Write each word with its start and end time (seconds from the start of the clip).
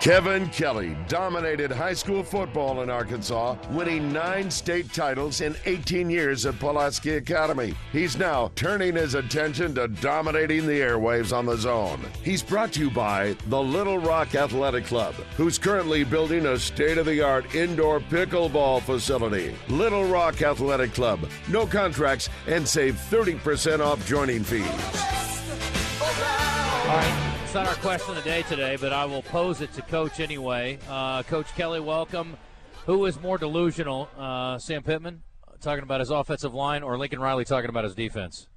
Kevin 0.00 0.48
Kelley 0.50 0.96
dominated 1.08 1.72
high 1.72 1.92
school 1.92 2.22
football 2.22 2.82
in 2.82 2.88
Arkansas, 2.88 3.56
winning 3.70 4.12
nine 4.12 4.48
state 4.48 4.92
titles 4.92 5.40
in 5.40 5.56
18 5.66 6.08
years 6.08 6.46
at 6.46 6.58
Pulaski 6.60 7.16
Academy. 7.16 7.74
He's 7.90 8.16
now 8.16 8.52
turning 8.54 8.94
his 8.94 9.14
attention 9.14 9.74
to 9.74 9.88
dominating 9.88 10.66
the 10.66 10.80
airwaves 10.80 11.36
on 11.36 11.46
the 11.46 11.56
zone. 11.56 12.00
He's 12.22 12.44
brought 12.44 12.72
to 12.74 12.80
you 12.80 12.90
by 12.90 13.36
the 13.48 13.60
Little 13.60 13.98
Rock 13.98 14.36
Athletic 14.36 14.86
Club, 14.86 15.14
who's 15.36 15.58
currently 15.58 16.04
building 16.04 16.46
a 16.46 16.58
state 16.58 16.96
of 16.96 17.06
the 17.06 17.20
art 17.20 17.54
indoor 17.56 17.98
pickleball 17.98 18.82
facility. 18.82 19.52
Little 19.68 20.04
Rock 20.04 20.42
Athletic 20.42 20.94
Club, 20.94 21.28
no 21.48 21.66
contracts, 21.66 22.28
and 22.46 22.66
save 22.66 22.94
30% 22.94 23.80
off 23.80 24.06
joining 24.06 24.44
fees. 24.44 24.64
It's 27.48 27.54
not 27.54 27.66
our 27.66 27.76
question 27.76 28.10
of 28.10 28.22
the 28.22 28.30
day 28.30 28.42
today, 28.42 28.76
but 28.76 28.92
I 28.92 29.06
will 29.06 29.22
pose 29.22 29.62
it 29.62 29.72
to 29.72 29.80
Coach 29.80 30.20
anyway. 30.20 30.78
Uh, 30.86 31.22
Coach 31.22 31.46
Kelley, 31.54 31.80
welcome. 31.80 32.36
Who 32.84 33.06
is 33.06 33.18
more 33.22 33.38
delusional, 33.38 34.10
uh, 34.18 34.58
Sam 34.58 34.82
Pittman 34.82 35.22
talking 35.62 35.82
about 35.82 36.00
his 36.00 36.10
offensive 36.10 36.52
line, 36.52 36.82
or 36.82 36.98
Lincoln 36.98 37.20
Riley 37.20 37.46
talking 37.46 37.70
about 37.70 37.84
his 37.84 37.94
defense? 37.94 38.48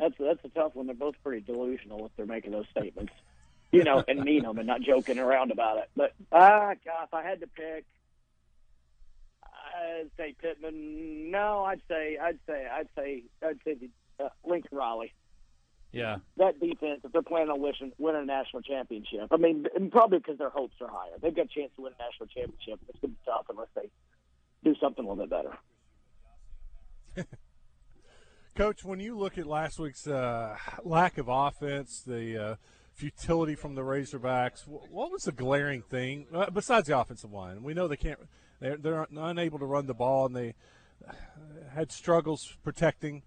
That's 0.00 0.14
that's 0.18 0.44
a 0.44 0.48
tough 0.48 0.74
one. 0.74 0.86
They're 0.86 0.96
both 0.96 1.14
pretty 1.22 1.42
delusional 1.42 2.06
if 2.06 2.12
they're 2.16 2.26
making 2.26 2.50
those 2.50 2.66
statements, 2.72 3.12
you 3.70 3.84
know, 3.84 4.02
and 4.08 4.24
mean 4.24 4.42
them 4.42 4.58
and 4.58 4.66
not 4.66 4.80
joking 4.80 5.20
around 5.20 5.52
about 5.52 5.78
it. 5.78 5.90
But 5.94 6.12
ah, 6.32 6.72
God, 6.84 7.04
if 7.04 7.14
I 7.14 7.22
had 7.22 7.38
to 7.42 7.46
pick, 7.46 7.84
I'd 9.44 10.10
say 10.16 10.34
Pittman. 10.42 11.30
No, 11.30 11.62
I'd 11.62 11.82
say 11.88 12.18
I'd 12.20 12.40
say 12.48 12.66
I'd 12.66 12.88
say 12.96 13.22
I'd 13.44 13.58
say 13.64 13.76
uh, 14.18 14.30
Lincoln 14.44 14.76
Riley. 14.76 15.12
Yeah. 15.92 16.16
That 16.38 16.58
defense, 16.58 17.00
if 17.04 17.12
they're 17.12 17.22
planning 17.22 17.50
on 17.50 17.60
winning, 17.60 17.92
winning 17.98 18.22
a 18.22 18.24
national 18.24 18.62
championship, 18.62 19.28
I 19.30 19.36
mean, 19.36 19.66
probably 19.90 20.18
because 20.18 20.38
their 20.38 20.48
hopes 20.48 20.74
are 20.80 20.88
higher. 20.88 21.12
They've 21.20 21.36
got 21.36 21.46
a 21.46 21.48
chance 21.48 21.70
to 21.76 21.82
win 21.82 21.92
a 21.98 22.02
national 22.02 22.28
championship. 22.28 22.80
It's 22.88 22.98
going 23.00 23.12
to 23.12 23.18
be 23.18 23.18
tough 23.26 23.46
unless 23.50 23.68
they 23.74 23.90
do 24.64 24.74
something 24.80 25.04
a 25.04 25.08
little 25.08 25.26
bit 25.26 25.30
better. 27.14 27.26
Coach, 28.56 28.84
when 28.84 29.00
you 29.00 29.18
look 29.18 29.36
at 29.36 29.46
last 29.46 29.78
week's 29.78 30.06
uh, 30.06 30.56
lack 30.82 31.18
of 31.18 31.28
offense, 31.28 32.02
the 32.06 32.38
uh, 32.38 32.56
futility 32.94 33.54
from 33.54 33.74
the 33.74 33.82
Razorbacks, 33.82 34.66
what 34.66 35.10
was 35.10 35.22
the 35.22 35.32
glaring 35.32 35.82
thing 35.82 36.26
uh, 36.34 36.50
besides 36.50 36.88
the 36.88 36.98
offensive 36.98 37.32
line? 37.32 37.62
We 37.62 37.74
know 37.74 37.88
they 37.88 37.96
can't; 37.96 38.18
they're, 38.60 38.76
they're 38.76 39.06
unable 39.14 39.58
to 39.58 39.66
run 39.66 39.86
the 39.86 39.94
ball, 39.94 40.26
and 40.26 40.36
they 40.36 40.54
uh, 41.06 41.12
had 41.74 41.92
struggles 41.92 42.56
protecting 42.62 43.22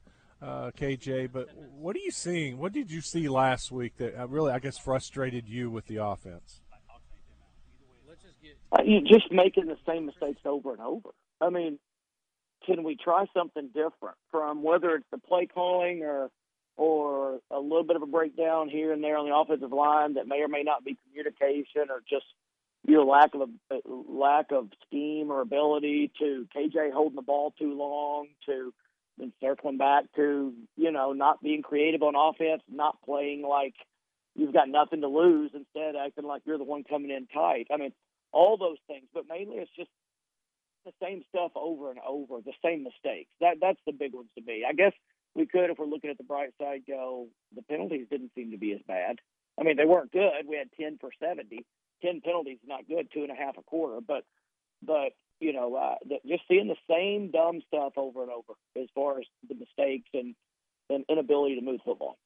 uh, 0.46 0.72
KJ. 0.78 1.32
But 1.32 1.50
what 1.56 1.96
are 1.96 2.00
you 2.00 2.12
seeing? 2.12 2.58
What 2.58 2.72
did 2.72 2.92
you 2.92 3.02
see 3.02 3.28
last 3.28 3.72
week 3.72 3.98
that 3.98 4.20
uh, 4.20 4.28
really, 4.28 4.52
I 4.52 4.60
guess, 4.60 4.78
frustrated 4.78 5.48
you 5.48 5.70
with 5.72 5.88
the 5.88 5.98
offense? 5.98 6.62
Uh, 8.72 8.84
you 8.84 9.02
just 9.02 9.32
making 9.32 9.68
the 9.68 9.78
same 9.88 10.06
mistakes 10.06 10.42
over 10.46 10.72
and 10.72 10.82
over. 10.82 11.10
I 11.42 11.50
mean, 11.50 11.80
can 12.66 12.84
we 12.84 12.96
try 12.96 13.26
something 13.34 13.68
different 13.68 14.18
from 14.32 14.64
whether 14.64 14.96
it's 14.96 15.06
the 15.12 15.18
play 15.18 15.48
calling 15.48 16.04
or 16.04 16.30
or 16.78 17.40
a 17.52 17.60
little 17.60 17.84
bit 17.84 17.96
of 17.96 18.02
a 18.02 18.08
breakdown 18.08 18.68
here 18.68 18.92
and 18.92 19.02
there 19.02 19.18
on 19.18 19.30
the 19.30 19.34
offensive 19.34 19.72
line 19.72 20.16
that 20.16 20.28
may 20.28 20.42
or 20.42 20.50
may 20.50 20.62
not 20.62 20.84
be 20.84 20.98
communication 21.08 21.90
or 21.90 22.02
just 22.10 22.26
your 22.86 23.06
lack 23.06 23.34
of 23.34 23.50
a 23.72 23.76
lack 24.10 24.52
of 24.52 24.68
scheme 24.86 25.32
or 25.32 25.40
ability 25.42 26.12
to 26.20 26.46
KJ 26.56 26.92
holding 26.92 27.16
the 27.16 27.22
ball 27.22 27.54
too 27.58 27.78
long 27.78 28.28
to 28.46 28.74
and 29.20 29.32
circling 29.42 29.78
back 29.78 30.06
to 30.16 30.54
you 30.76 30.92
know 30.92 31.14
not 31.14 31.42
being 31.42 31.62
creative 31.62 32.04
on 32.04 32.16
offense, 32.16 32.62
not 32.70 33.02
playing 33.04 33.42
like 33.48 33.76
you've 34.36 34.54
got 34.54 34.70
nothing 34.70 35.02
to 35.02 35.08
lose, 35.08 35.52
instead 35.54 35.96
acting 35.96 36.26
like 36.26 36.42
you're 36.46 36.58
the 36.58 36.64
one 36.64 36.84
coming 36.84 37.12
in 37.12 37.28
tight. 37.28 37.68
I 37.74 37.78
mean, 37.78 37.94
all 38.32 38.58
those 38.58 38.78
things, 38.88 39.06
but 39.14 39.24
mainly 39.30 39.58
it's 39.58 39.72
just 39.76 39.90
the 40.86 40.92
same 41.02 41.24
stuff 41.30 41.52
over 41.56 41.90
and 41.90 42.00
over, 42.08 42.42
the 42.42 42.54
same 42.64 42.84
mistakes. 42.84 43.32
That 43.42 43.58
that's 43.62 43.80
the 43.86 43.94
big 43.94 44.14
ones 44.14 44.30
to 44.38 44.44
me. 44.44 44.66
I 44.68 44.74
guess 44.74 44.94
we 45.34 45.46
could, 45.46 45.70
if 45.70 45.78
we're 45.80 45.86
looking 45.86 46.10
at 46.10 46.18
the 46.18 46.24
bright 46.24 46.52
side, 46.62 46.84
go 46.88 47.28
the 47.56 47.62
penalties 47.64 48.08
didn't 48.10 48.32
seem 48.36 48.52
to 48.52 48.58
be 48.58 48.74
as 48.74 48.82
bad. 48.88 49.18
I 49.60 49.64
mean, 49.64 49.78
they 49.78 49.86
weren't 49.86 50.12
good. 50.12 50.48
We 50.48 50.58
had 50.58 50.70
ten 50.80 50.98
for 51.00 51.12
seventy. 51.20 51.66
Ten 52.02 52.22
penalties 52.22 52.58
is 52.62 52.68
not 52.68 52.88
good, 52.88 53.08
two 53.14 53.24
and 53.24 53.32
a 53.32 53.36
half 53.36 53.58
a 53.58 53.64
quarter, 53.64 54.00
but 54.06 54.24
but 54.82 55.14
you 55.40 55.54
know, 55.54 55.76
uh, 55.76 55.96
the, 56.08 56.18
just 56.28 56.44
seeing 56.48 56.68
the 56.68 56.76
same 56.90 57.32
dumb 57.32 57.62
stuff 57.68 57.94
over 57.98 58.24
and 58.24 58.32
over 58.32 58.54
as 58.76 58.88
far 58.94 59.20
as 59.20 59.26
the 59.48 59.56
mistakes 59.56 60.10
and, 60.14 60.36
and 60.90 61.06
inability 61.10 61.56
to 61.56 61.62
move 61.62 61.82
football. 61.84 62.18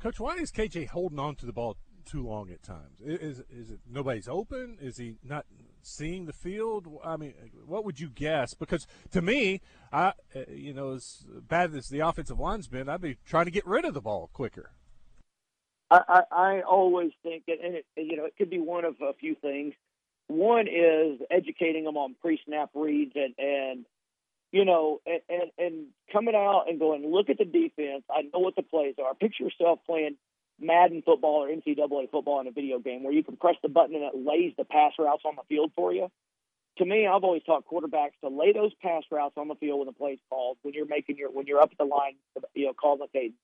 Coach, 0.00 0.20
why 0.20 0.36
is 0.36 0.52
KJ 0.52 0.88
holding 0.88 1.18
on 1.18 1.36
to 1.36 1.46
the 1.46 1.52
ball 1.52 1.76
too 2.04 2.22
long 2.22 2.50
at 2.50 2.62
times? 2.62 3.00
Is 3.04 3.42
is 3.50 3.70
it 3.70 3.80
nobody's 3.90 4.28
open? 4.28 4.78
Is 4.80 4.98
he 4.98 5.16
not 5.24 5.46
seeing 5.82 6.26
the 6.26 6.32
field? 6.32 6.86
I 7.04 7.16
mean, 7.16 7.34
what 7.66 7.84
would 7.84 7.98
you 7.98 8.08
guess? 8.08 8.54
Because 8.54 8.86
to 9.10 9.20
me, 9.20 9.60
I 9.92 10.12
uh, 10.34 10.40
you 10.48 10.72
know, 10.72 10.92
as 10.92 11.24
bad 11.48 11.74
as 11.74 11.88
the 11.88 12.00
offensive 12.00 12.38
line's 12.38 12.68
been, 12.68 12.88
I'd 12.88 13.00
be 13.00 13.16
trying 13.24 13.46
to 13.46 13.50
get 13.50 13.66
rid 13.66 13.84
of 13.84 13.94
the 13.94 14.00
ball 14.00 14.30
quicker. 14.32 14.70
I, 15.90 16.00
I, 16.08 16.22
I 16.32 16.60
always 16.62 17.12
think, 17.22 17.44
and 17.46 17.76
it, 17.76 17.86
you 17.96 18.16
know, 18.16 18.24
it 18.24 18.34
could 18.36 18.50
be 18.50 18.58
one 18.58 18.84
of 18.84 18.96
a 19.00 19.12
few 19.14 19.34
things. 19.36 19.74
One 20.28 20.66
is 20.66 21.20
educating 21.30 21.84
them 21.84 21.96
on 21.96 22.16
pre-snap 22.20 22.70
reads 22.74 23.12
and 23.14 23.34
and 23.38 23.86
you 24.50 24.64
know 24.64 25.00
and, 25.06 25.20
and 25.28 25.50
and 25.58 25.86
coming 26.12 26.34
out 26.34 26.64
and 26.68 26.80
going 26.80 27.10
look 27.10 27.30
at 27.30 27.38
the 27.38 27.44
defense. 27.44 28.02
I 28.10 28.22
know 28.22 28.40
what 28.40 28.56
the 28.56 28.62
plays 28.62 28.96
are. 29.02 29.14
Picture 29.14 29.44
yourself 29.44 29.80
playing 29.86 30.16
Madden 30.60 31.02
football 31.04 31.44
or 31.44 31.48
NCAA 31.48 32.10
football 32.10 32.40
in 32.40 32.46
a 32.46 32.50
video 32.50 32.78
game 32.78 33.04
where 33.04 33.12
you 33.12 33.22
can 33.22 33.36
press 33.36 33.56
the 33.62 33.68
button 33.68 33.94
and 33.94 34.04
it 34.04 34.14
lays 34.14 34.52
the 34.56 34.64
pass 34.64 34.92
routes 34.98 35.22
on 35.24 35.36
the 35.36 35.42
field 35.48 35.72
for 35.76 35.92
you. 35.92 36.08
To 36.78 36.84
me, 36.84 37.06
I've 37.06 37.24
always 37.24 37.42
taught 37.44 37.64
quarterbacks 37.66 38.18
to 38.22 38.28
lay 38.28 38.52
those 38.52 38.72
pass 38.82 39.02
routes 39.10 39.34
on 39.36 39.48
the 39.48 39.54
field 39.54 39.78
when 39.78 39.86
the 39.86 39.92
play's 39.92 40.18
called, 40.28 40.58
when 40.62 40.74
you're 40.74 40.86
making 40.86 41.16
your 41.16 41.30
when 41.30 41.46
you're 41.46 41.60
up 41.60 41.70
at 41.72 41.78
the 41.78 41.84
line, 41.84 42.16
you 42.54 42.66
know, 42.66 42.72
calling 42.74 43.00
the 43.00 43.08
cadence. 43.18 43.38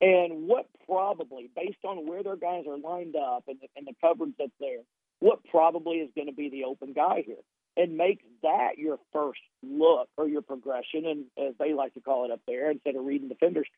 And 0.00 0.48
what 0.48 0.66
probably, 0.86 1.50
based 1.54 1.84
on 1.84 2.06
where 2.06 2.22
their 2.22 2.36
guys 2.36 2.64
are 2.66 2.78
lined 2.78 3.16
up 3.16 3.44
and 3.48 3.58
the, 3.60 3.68
and 3.76 3.86
the 3.86 3.94
coverage 4.00 4.32
that's 4.38 4.50
there, 4.58 4.80
what 5.20 5.44
probably 5.44 5.98
is 5.98 6.10
going 6.14 6.26
to 6.26 6.34
be 6.34 6.48
the 6.48 6.64
open 6.64 6.92
guy 6.92 7.22
here 7.24 7.36
and 7.76 7.96
make 7.96 8.20
that 8.42 8.78
your 8.78 8.98
first 9.12 9.40
look 9.62 10.08
or 10.16 10.28
your 10.28 10.42
progression, 10.42 11.06
and 11.06 11.24
as 11.38 11.54
they 11.58 11.72
like 11.72 11.94
to 11.94 12.00
call 12.00 12.24
it 12.24 12.30
up 12.30 12.40
there, 12.46 12.70
instead 12.70 12.96
of 12.96 13.04
reading 13.04 13.28
defenders. 13.28 13.68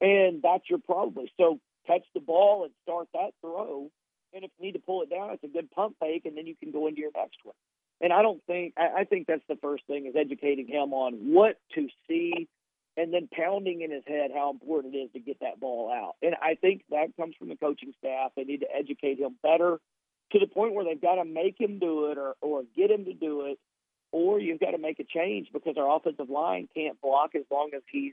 And 0.00 0.42
that's 0.42 0.68
your 0.68 0.78
probably. 0.78 1.30
So 1.38 1.60
catch 1.86 2.02
the 2.14 2.20
ball 2.20 2.64
and 2.64 2.72
start 2.82 3.08
that 3.14 3.32
throw. 3.40 3.90
And 4.34 4.44
if 4.44 4.50
you 4.58 4.66
need 4.66 4.72
to 4.72 4.78
pull 4.78 5.02
it 5.02 5.10
down, 5.10 5.30
it's 5.30 5.44
a 5.44 5.48
good 5.48 5.70
pump 5.70 5.96
fake, 6.00 6.22
and 6.24 6.36
then 6.36 6.46
you 6.46 6.54
can 6.56 6.72
go 6.72 6.86
into 6.86 7.00
your 7.00 7.10
next 7.14 7.36
one. 7.44 7.54
And 8.00 8.12
I 8.12 8.22
don't 8.22 8.42
think 8.46 8.74
I, 8.76 9.00
I 9.00 9.04
think 9.04 9.26
that's 9.26 9.46
the 9.48 9.58
first 9.62 9.86
thing 9.86 10.06
is 10.06 10.14
educating 10.16 10.66
him 10.66 10.92
on 10.92 11.14
what 11.32 11.56
to 11.74 11.88
see, 12.08 12.48
and 12.96 13.12
then 13.12 13.28
pounding 13.32 13.82
in 13.82 13.90
his 13.92 14.02
head 14.06 14.30
how 14.34 14.50
important 14.50 14.94
it 14.94 14.98
is 14.98 15.12
to 15.12 15.20
get 15.20 15.40
that 15.40 15.60
ball 15.60 15.92
out. 15.92 16.14
And 16.22 16.34
I 16.42 16.54
think 16.54 16.82
that 16.90 17.16
comes 17.16 17.36
from 17.38 17.48
the 17.48 17.56
coaching 17.56 17.92
staff. 17.98 18.32
They 18.34 18.44
need 18.44 18.60
to 18.60 18.74
educate 18.74 19.18
him 19.18 19.36
better 19.42 19.78
to 20.32 20.38
the 20.38 20.46
point 20.46 20.74
where 20.74 20.84
they've 20.84 21.00
got 21.00 21.16
to 21.16 21.24
make 21.24 21.60
him 21.60 21.78
do 21.78 22.10
it 22.10 22.18
or, 22.18 22.34
or 22.40 22.62
get 22.74 22.90
him 22.90 23.04
to 23.04 23.12
do 23.12 23.46
it, 23.46 23.58
or 24.10 24.40
you've 24.40 24.60
got 24.60 24.72
to 24.72 24.78
make 24.78 24.98
a 24.98 25.04
change 25.04 25.48
because 25.52 25.76
our 25.78 25.96
offensive 25.96 26.28
line 26.28 26.68
can't 26.74 27.00
block 27.00 27.34
as 27.34 27.44
long 27.50 27.70
as 27.74 27.82
he's 27.90 28.12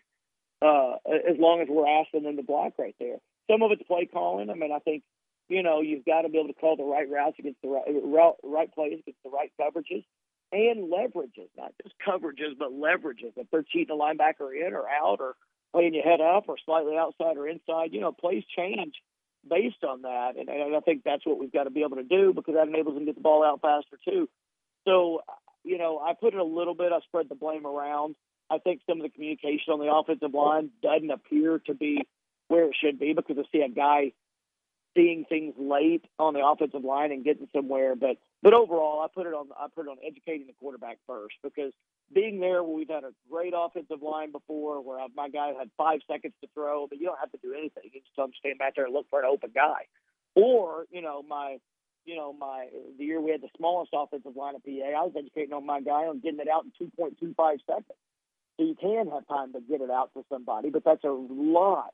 uh, 0.62 0.96
as 1.08 1.38
long 1.40 1.62
as 1.62 1.68
we're 1.70 1.88
asking 1.88 2.24
them 2.24 2.36
to 2.36 2.44
block 2.44 2.74
right 2.78 2.96
there. 3.00 3.18
Some 3.50 3.64
of 3.64 3.72
it's 3.72 3.84
play 3.84 4.06
calling. 4.12 4.50
I 4.50 4.54
mean, 4.54 4.72
I 4.72 4.80
think 4.80 5.04
you 5.48 5.64
know 5.64 5.82
you've 5.82 6.06
got 6.06 6.22
to 6.24 6.30
be 6.30 6.38
able 6.38 6.54
to 6.54 6.60
call 6.60 6.76
the 6.76 6.84
right 6.84 7.10
routes 7.10 7.38
against 7.40 7.62
the 7.62 7.70
right 7.70 8.34
right 8.44 8.74
plays 8.74 9.00
against 9.00 9.24
the 9.24 9.30
right 9.30 9.52
coverages 9.60 10.04
and 10.52 10.92
leverages, 10.92 11.50
not 11.58 11.74
just 11.82 11.96
coverages 12.06 12.58
but 12.58 12.72
leverages. 12.72 13.34
If 13.36 13.48
they're 13.52 13.64
cheating 13.64 13.96
a 13.96 14.00
linebacker 14.00 14.50
in 14.56 14.74
or 14.74 14.86
out 14.90 15.20
or 15.20 15.36
playing 15.74 15.94
you 15.94 16.02
head 16.04 16.22
up 16.22 16.46
or 16.48 16.58
slightly 16.66 16.98
outside 16.98 17.38
or 17.38 17.48
inside, 17.48 17.94
you 17.94 18.02
know, 18.02 18.12
plays 18.12 18.44
change 18.58 18.96
based 19.48 19.84
on 19.84 20.04
that. 20.04 20.32
And, 20.38 20.50
and 20.50 20.76
I 20.76 20.80
think 20.80 21.04
that's 21.04 21.26
what 21.26 21.40
we've 21.40 21.52
got 21.52 21.66
to 21.66 21.70
be 21.70 21.84
able 21.84 21.98
to 21.98 22.04
do 22.04 22.34
because 22.34 22.56
that 22.56 22.68
enables 22.68 22.96
them 22.96 23.06
to 23.06 23.12
get 23.12 23.16
the 23.16 23.22
ball 23.22 23.44
out 23.44 23.62
faster 23.62 23.98
too. 24.04 24.30
So, 24.86 25.22
you 25.64 25.78
know, 25.78 26.00
I 26.00 26.14
put 26.14 26.34
it 26.34 26.40
a 26.40 26.44
little 26.44 26.76
bit. 26.76 26.92
I 26.92 27.00
spread 27.02 27.30
the 27.30 27.36
blame 27.36 27.66
around. 27.66 28.16
I 28.50 28.58
think 28.58 28.82
some 28.88 28.98
of 29.00 29.04
the 29.04 29.10
communication 29.10 29.74
on 29.74 29.80
the 29.80 29.94
offensive 29.94 30.34
line 30.34 30.72
doesn't 30.82 31.12
appear 31.12 31.60
to 31.68 31.74
be 31.74 32.02
where 32.48 32.66
it 32.66 32.76
should 32.84 33.00
be 33.00 33.14
because 33.14 33.38
I 33.38 33.44
see 33.52 33.62
a 33.62 33.70
guy 33.70 34.14
seeing 34.96 35.26
things 35.26 35.54
late 35.58 36.06
on 36.18 36.34
the 36.34 36.46
offensive 36.46 36.84
line 36.84 37.12
and 37.12 37.24
getting 37.24 37.48
somewhere. 37.54 37.96
But 37.96 38.18
but 38.42 38.54
overall, 38.54 39.02
I 39.02 39.08
put 39.14 39.28
it 39.28 39.34
on 39.34 39.50
I 39.58 39.68
put 39.74 39.86
it 39.86 39.90
on 39.90 39.98
educating 40.06 40.48
the 40.48 40.54
quarterback 40.60 40.98
first 41.08 41.36
because 41.44 41.72
being 42.14 42.40
there 42.40 42.64
where 42.64 42.76
we've 42.76 42.90
had 42.90 43.04
a 43.04 43.14
great 43.30 43.54
offensive 43.56 44.02
line 44.02 44.32
before, 44.32 44.82
where 44.82 45.00
I, 45.00 45.08
my 45.16 45.30
guy 45.30 45.54
had 45.58 45.70
five 45.78 46.00
seconds 46.10 46.34
to 46.42 46.50
throw, 46.54 46.88
but 46.88 47.00
you 47.00 47.06
don't 47.06 47.20
have 47.20 47.32
to 47.32 47.40
do 47.42 47.54
anything. 47.54 47.84
You 47.94 48.02
just 48.02 48.18
him 48.18 48.32
stand 48.40 48.58
back 48.58 48.76
there 48.76 48.86
and 48.86 48.94
look 48.94 49.08
for 49.10 49.20
an 49.20 49.30
open 49.30 49.52
guy, 49.54 49.86
or 50.36 50.86
you 50.92 51.02
know 51.02 51.24
my 51.28 51.58
you 52.10 52.16
know, 52.16 52.34
my 52.34 52.68
the 52.98 53.06
year 53.06 53.22
we 53.22 53.32
had 53.32 53.42
the 53.42 53.50
smallest 53.56 53.92
offensive 53.94 54.36
line 54.36 54.56
of 54.56 54.64
PA, 54.64 54.70
I 54.70 55.04
was 55.04 55.14
educating 55.18 55.54
on 55.54 55.66
my 55.66 55.80
guy 55.82 56.08
on 56.08 56.20
getting 56.20 56.40
it 56.40 56.48
out 56.48 56.66
in 56.66 56.88
2.25 56.88 57.36
seconds. 57.68 57.86
So 58.58 58.66
you 58.66 58.76
can 58.76 59.08
have 59.12 59.28
time 59.28 59.54
to 59.54 59.62
get 59.62 59.82
it 59.82 59.92
out 59.92 60.12
to 60.16 60.26
somebody, 60.28 60.70
but 60.70 60.84
that's 60.84 61.04
a 61.04 61.10
lot. 61.10 61.94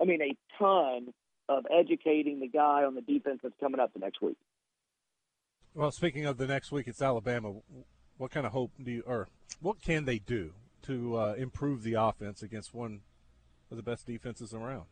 I 0.00 0.04
mean, 0.04 0.20
a 0.22 0.36
ton 0.58 1.14
of 1.48 1.66
educating 1.70 2.40
the 2.40 2.48
guy 2.48 2.84
on 2.84 2.94
the 2.94 3.02
defense 3.02 3.40
that's 3.42 3.54
coming 3.60 3.80
up 3.80 3.92
the 3.92 3.98
next 3.98 4.20
week. 4.22 4.36
Well, 5.74 5.90
speaking 5.90 6.24
of 6.24 6.38
the 6.38 6.46
next 6.46 6.70
week, 6.70 6.86
it's 6.86 7.02
Alabama. 7.02 7.54
What 8.16 8.30
kind 8.30 8.46
of 8.46 8.52
hope 8.52 8.70
do 8.82 8.90
you, 8.90 9.02
or 9.06 9.28
what 9.60 9.82
can 9.82 10.04
they 10.04 10.18
do 10.18 10.52
to 10.82 11.16
uh, 11.16 11.34
improve 11.36 11.82
the 11.82 11.94
offense 11.94 12.42
against 12.42 12.72
one 12.72 13.00
of 13.70 13.76
the 13.76 13.82
best 13.82 14.06
defenses 14.06 14.54
around? 14.54 14.84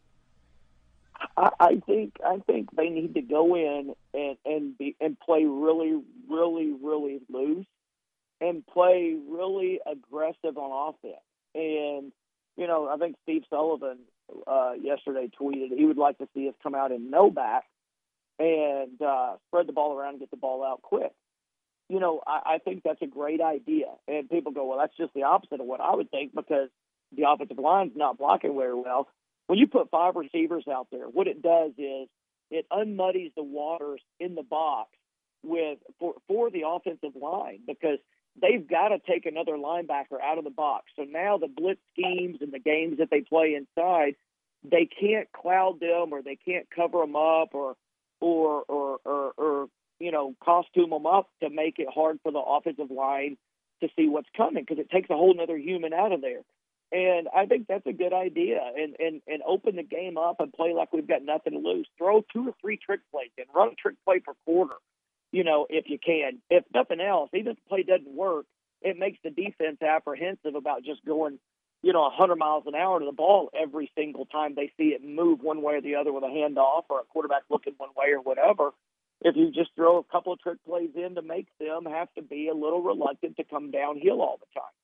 I, 1.36 1.50
I 1.60 1.82
think 1.86 2.16
I 2.24 2.38
think 2.46 2.74
they 2.74 2.88
need 2.88 3.14
to 3.14 3.22
go 3.22 3.54
in 3.54 3.94
and 4.12 4.36
and 4.44 4.76
be 4.76 4.96
and 5.00 5.18
play 5.20 5.44
really, 5.44 6.02
really, 6.28 6.74
really 6.82 7.20
loose 7.30 7.66
and 8.40 8.66
play 8.66 9.16
really 9.28 9.78
aggressive 9.86 10.58
on 10.58 10.94
offense. 10.94 11.22
And 11.54 12.12
you 12.56 12.66
know, 12.66 12.88
I 12.88 12.96
think 12.96 13.16
Steve 13.22 13.42
Sullivan 13.48 13.98
uh, 14.46 14.72
yesterday 14.80 15.28
tweeted 15.40 15.76
he 15.76 15.84
would 15.84 15.98
like 15.98 16.18
to 16.18 16.28
see 16.34 16.48
us 16.48 16.54
come 16.62 16.74
out 16.74 16.92
in 16.92 17.10
no 17.10 17.30
back 17.30 17.64
and 18.38 19.00
uh, 19.00 19.34
spread 19.48 19.66
the 19.66 19.72
ball 19.72 19.96
around 19.96 20.10
and 20.10 20.20
get 20.20 20.30
the 20.30 20.36
ball 20.36 20.64
out 20.64 20.82
quick. 20.82 21.12
You 21.88 22.00
know, 22.00 22.22
I, 22.26 22.54
I 22.54 22.58
think 22.58 22.82
that's 22.84 23.02
a 23.02 23.06
great 23.06 23.40
idea. 23.40 23.86
And 24.08 24.30
people 24.30 24.52
go, 24.52 24.66
well, 24.66 24.78
that's 24.78 24.96
just 24.96 25.12
the 25.14 25.24
opposite 25.24 25.60
of 25.60 25.66
what 25.66 25.80
I 25.80 25.94
would 25.94 26.10
think 26.10 26.34
because 26.34 26.68
the 27.16 27.24
offensive 27.28 27.58
line's 27.58 27.92
not 27.94 28.18
blocking 28.18 28.56
very 28.56 28.74
well. 28.74 29.08
When 29.46 29.58
you 29.58 29.66
put 29.66 29.90
five 29.90 30.16
receivers 30.16 30.64
out 30.70 30.88
there, 30.90 31.04
what 31.04 31.26
it 31.26 31.42
does 31.42 31.72
is 31.76 32.08
it 32.50 32.66
unmuddies 32.70 33.32
the 33.36 33.42
waters 33.42 34.00
in 34.18 34.34
the 34.34 34.42
box 34.42 34.90
with 35.42 35.78
for, 35.98 36.14
for 36.28 36.50
the 36.50 36.62
offensive 36.66 37.20
line 37.20 37.60
because 37.66 37.98
they've 38.40 38.66
got 38.66 38.88
to 38.88 38.98
take 38.98 39.26
another 39.26 39.52
linebacker 39.52 40.20
out 40.22 40.38
of 40.38 40.44
the 40.44 40.50
box. 40.50 40.86
So 40.96 41.04
now 41.04 41.38
the 41.38 41.48
blitz 41.48 41.80
schemes 41.92 42.38
and 42.40 42.52
the 42.52 42.58
games 42.58 42.98
that 42.98 43.10
they 43.10 43.20
play 43.20 43.54
inside, 43.54 44.14
they 44.64 44.86
can't 44.86 45.30
cloud 45.32 45.80
them 45.80 46.12
or 46.12 46.22
they 46.22 46.36
can't 46.36 46.66
cover 46.74 47.00
them 47.00 47.16
up 47.16 47.54
or 47.54 47.76
or 48.20 48.62
or 48.68 48.98
or, 49.04 49.32
or 49.36 49.66
you 49.98 50.12
know 50.12 50.34
costume 50.42 50.90
them 50.90 51.06
up 51.06 51.28
to 51.42 51.50
make 51.50 51.78
it 51.78 51.88
hard 51.92 52.20
for 52.22 52.32
the 52.32 52.38
offensive 52.38 52.90
line 52.90 53.36
to 53.80 53.88
see 53.96 54.08
what's 54.08 54.28
coming 54.36 54.64
because 54.66 54.78
it 54.78 54.90
takes 54.90 55.10
a 55.10 55.14
whole 55.14 55.34
other 55.40 55.58
human 55.58 55.92
out 55.92 56.12
of 56.12 56.20
there. 56.20 56.40
And 56.92 57.26
I 57.34 57.46
think 57.46 57.66
that's 57.66 57.86
a 57.86 57.92
good 57.92 58.12
idea. 58.12 58.60
And, 58.76 58.94
and 58.98 59.22
and 59.26 59.42
open 59.46 59.76
the 59.76 59.82
game 59.82 60.16
up 60.16 60.36
and 60.40 60.52
play 60.52 60.72
like 60.72 60.92
we've 60.92 61.08
got 61.08 61.24
nothing 61.24 61.54
to 61.54 61.58
lose. 61.58 61.88
Throw 61.98 62.22
two 62.32 62.48
or 62.48 62.54
three 62.60 62.76
trick 62.76 63.00
plays 63.10 63.30
and 63.36 63.46
run 63.54 63.68
a 63.68 63.74
trick 63.74 63.96
play 64.04 64.20
per 64.20 64.34
quarter 64.44 64.76
you 65.32 65.44
know, 65.44 65.66
if 65.68 65.88
you 65.88 65.98
can. 65.98 66.38
If 66.50 66.64
nothing 66.72 67.00
else, 67.00 67.30
even 67.34 67.52
if 67.52 67.56
the 67.56 67.68
play 67.68 67.82
doesn't 67.82 68.14
work, 68.14 68.46
it 68.82 68.98
makes 68.98 69.18
the 69.24 69.30
defense 69.30 69.80
apprehensive 69.82 70.54
about 70.54 70.84
just 70.84 71.04
going, 71.04 71.38
you 71.82 71.92
know, 71.92 72.02
100 72.02 72.36
miles 72.36 72.64
an 72.66 72.74
hour 72.74 73.00
to 73.00 73.06
the 73.06 73.12
ball 73.12 73.50
every 73.58 73.90
single 73.96 74.26
time 74.26 74.54
they 74.54 74.70
see 74.76 74.88
it 74.88 75.02
move 75.02 75.40
one 75.40 75.62
way 75.62 75.74
or 75.74 75.80
the 75.80 75.96
other 75.96 76.12
with 76.12 76.22
a 76.22 76.26
handoff 76.26 76.84
or 76.90 77.00
a 77.00 77.04
quarterback 77.04 77.42
looking 77.48 77.74
one 77.78 77.90
way 77.96 78.12
or 78.12 78.20
whatever. 78.20 78.70
If 79.22 79.36
you 79.36 79.50
just 79.52 79.70
throw 79.74 79.98
a 79.98 80.04
couple 80.04 80.32
of 80.32 80.40
trick 80.40 80.58
plays 80.66 80.90
in 80.94 81.14
to 81.14 81.22
make 81.22 81.46
them 81.58 81.86
have 81.86 82.12
to 82.14 82.22
be 82.22 82.48
a 82.48 82.54
little 82.54 82.82
reluctant 82.82 83.36
to 83.36 83.44
come 83.44 83.70
downhill 83.70 84.20
all 84.20 84.38
the 84.40 84.60
time. 84.60 84.74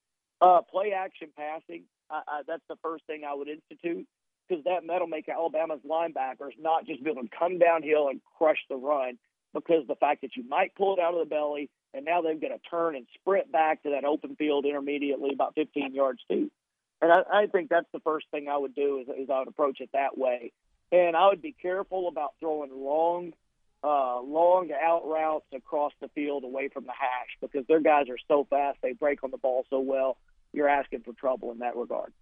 Uh, 0.41 0.63
play 0.63 0.93
action 0.93 1.29
passing, 1.37 1.83
uh, 2.09 2.21
that's 2.47 2.63
the 2.69 2.77
first 2.81 3.05
thing 3.07 3.23
I 3.29 3.35
would 3.35 3.49
institute 3.49 4.07
because 4.49 4.63
that 4.65 4.81
that'll 4.87 5.09
make 5.09 5.29
Alabama's 5.29 5.81
linebackers 5.89 6.53
not 6.59 6.87
just 6.87 7.03
be 7.03 7.11
able 7.11 7.23
to 7.23 7.29
come 7.37 7.59
downhill 7.59 8.09
and 8.09 8.21
crush 8.39 8.59
the 8.71 8.77
run 8.77 9.19
because 9.55 9.87
the 9.87 9.97
fact 9.97 10.23
that 10.23 10.37
you 10.37 10.45
might 10.49 10.75
pull 10.75 10.95
it 10.95 11.01
out 11.01 11.15
of 11.15 11.21
the 11.21 11.27
belly, 11.27 11.71
and 11.95 12.05
now 12.05 12.21
they've 12.21 12.41
got 12.41 12.49
to 12.49 12.59
turn 12.71 12.97
and 12.97 13.07
sprint 13.15 13.51
back 13.51 13.83
to 13.83 13.91
that 13.91 14.05
open 14.05 14.37
field 14.37 14.65
intermediately 14.67 15.31
about 15.33 15.55
15 15.55 15.95
yards 15.95 16.21
deep. 16.29 16.53
And 17.01 17.13
I, 17.13 17.23
I 17.33 17.47
think 17.47 17.71
that's 17.71 17.87
the 17.93 18.01
first 18.01 18.27
thing 18.31 18.49
I 18.49 18.57
would 18.57 18.75
do 18.75 19.01
is, 19.01 19.09
is 19.09 19.31
I 19.31 19.39
would 19.39 19.49
approach 19.49 19.81
it 19.81 19.91
that 19.93 20.19
way. 20.19 20.53
And 20.91 21.17
I 21.17 21.29
would 21.29 21.43
be 21.43 21.55
careful 21.61 22.09
about 22.09 22.35
throwing 22.41 22.71
long, 22.73 23.33
uh, 23.85 24.21
long 24.21 24.71
out 24.73 25.07
routes 25.07 25.47
across 25.55 25.93
the 26.01 26.09
field 26.09 26.45
away 26.45 26.69
from 26.69 26.85
the 26.85 26.93
hash 26.93 27.29
because 27.41 27.67
their 27.69 27.81
guys 27.81 28.07
are 28.09 28.19
so 28.27 28.47
fast, 28.49 28.79
they 28.83 28.93
break 28.93 29.23
on 29.23 29.31
the 29.31 29.39
ball 29.39 29.65
so 29.71 29.81
well. 29.81 30.17
You're 30.53 30.69
asking 30.69 31.03
for 31.03 31.13
trouble 31.13 31.53
in 31.53 31.59
that 31.59 31.77
regard. 31.77 32.13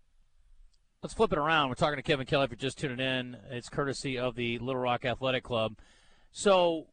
Let's 1.03 1.15
flip 1.15 1.33
it 1.33 1.39
around. 1.39 1.69
We're 1.69 1.77
talking 1.77 1.97
to 1.97 2.03
Kevin 2.03 2.27
Kelley. 2.27 2.45
If 2.45 2.51
you're 2.51 2.57
just 2.57 2.79
tuning 2.79 2.99
in, 2.99 3.37
it's 3.51 3.69
courtesy 3.69 4.19
of 4.19 4.35
the 4.35 4.59
Little 4.59 4.81
Rock 4.81 5.05
Athletic 5.05 5.45
Club. 5.45 5.77
So 6.33 6.89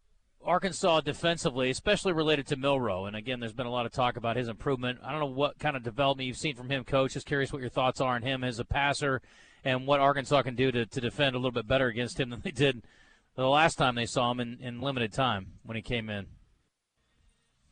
Arkansas 0.46 1.02
defensively, 1.02 1.70
especially 1.70 2.14
related 2.14 2.48
to 2.48 2.56
Milroe. 2.56 3.06
And 3.06 3.16
again, 3.16 3.40
there's 3.40 3.54
been 3.54 3.66
a 3.66 3.72
lot 3.72 3.86
of 3.86 3.92
talk 3.92 4.18
about 4.18 4.36
his 4.36 4.48
improvement. 4.48 5.00
I 5.04 5.12
don't 5.12 5.20
know 5.20 5.26
what 5.28 5.60
kind 5.60 5.76
of 5.76 5.84
development 5.84 6.28
you've 6.28 6.38
seen 6.38 6.56
from 6.56 6.70
him, 6.70 6.84
Coach. 6.84 7.14
Just 7.14 7.26
curious 7.26 7.52
what 7.52 7.62
your 7.62 7.70
thoughts 7.70 8.02
are 8.02 8.16
on 8.16 8.22
him 8.22 8.44
as 8.44 8.60
a 8.60 8.66
passer 8.66 9.22
and 9.64 9.88
what 9.88 10.00
Arkansas 10.00 10.42
can 10.42 10.56
do 10.56 10.72
to, 10.72 10.86
to 10.86 11.02
defend 11.02 11.36
a 11.36 11.40
little 11.40 11.52
bit 11.52 11.68
better 11.68 11.88
against 11.88 12.20
him 12.20 12.30
than 12.30 12.42
they 12.42 12.52
did 12.52 12.84
the 13.36 13.48
last 13.48 13.76
time 13.76 13.96
they 13.96 14.06
saw 14.06 14.32
him 14.32 14.40
in, 14.40 14.58
in 14.60 14.82
limited 14.82 15.14
time 15.14 15.54
when 15.64 15.76
he 15.76 15.82
came 15.82 16.10
in. 16.10 16.28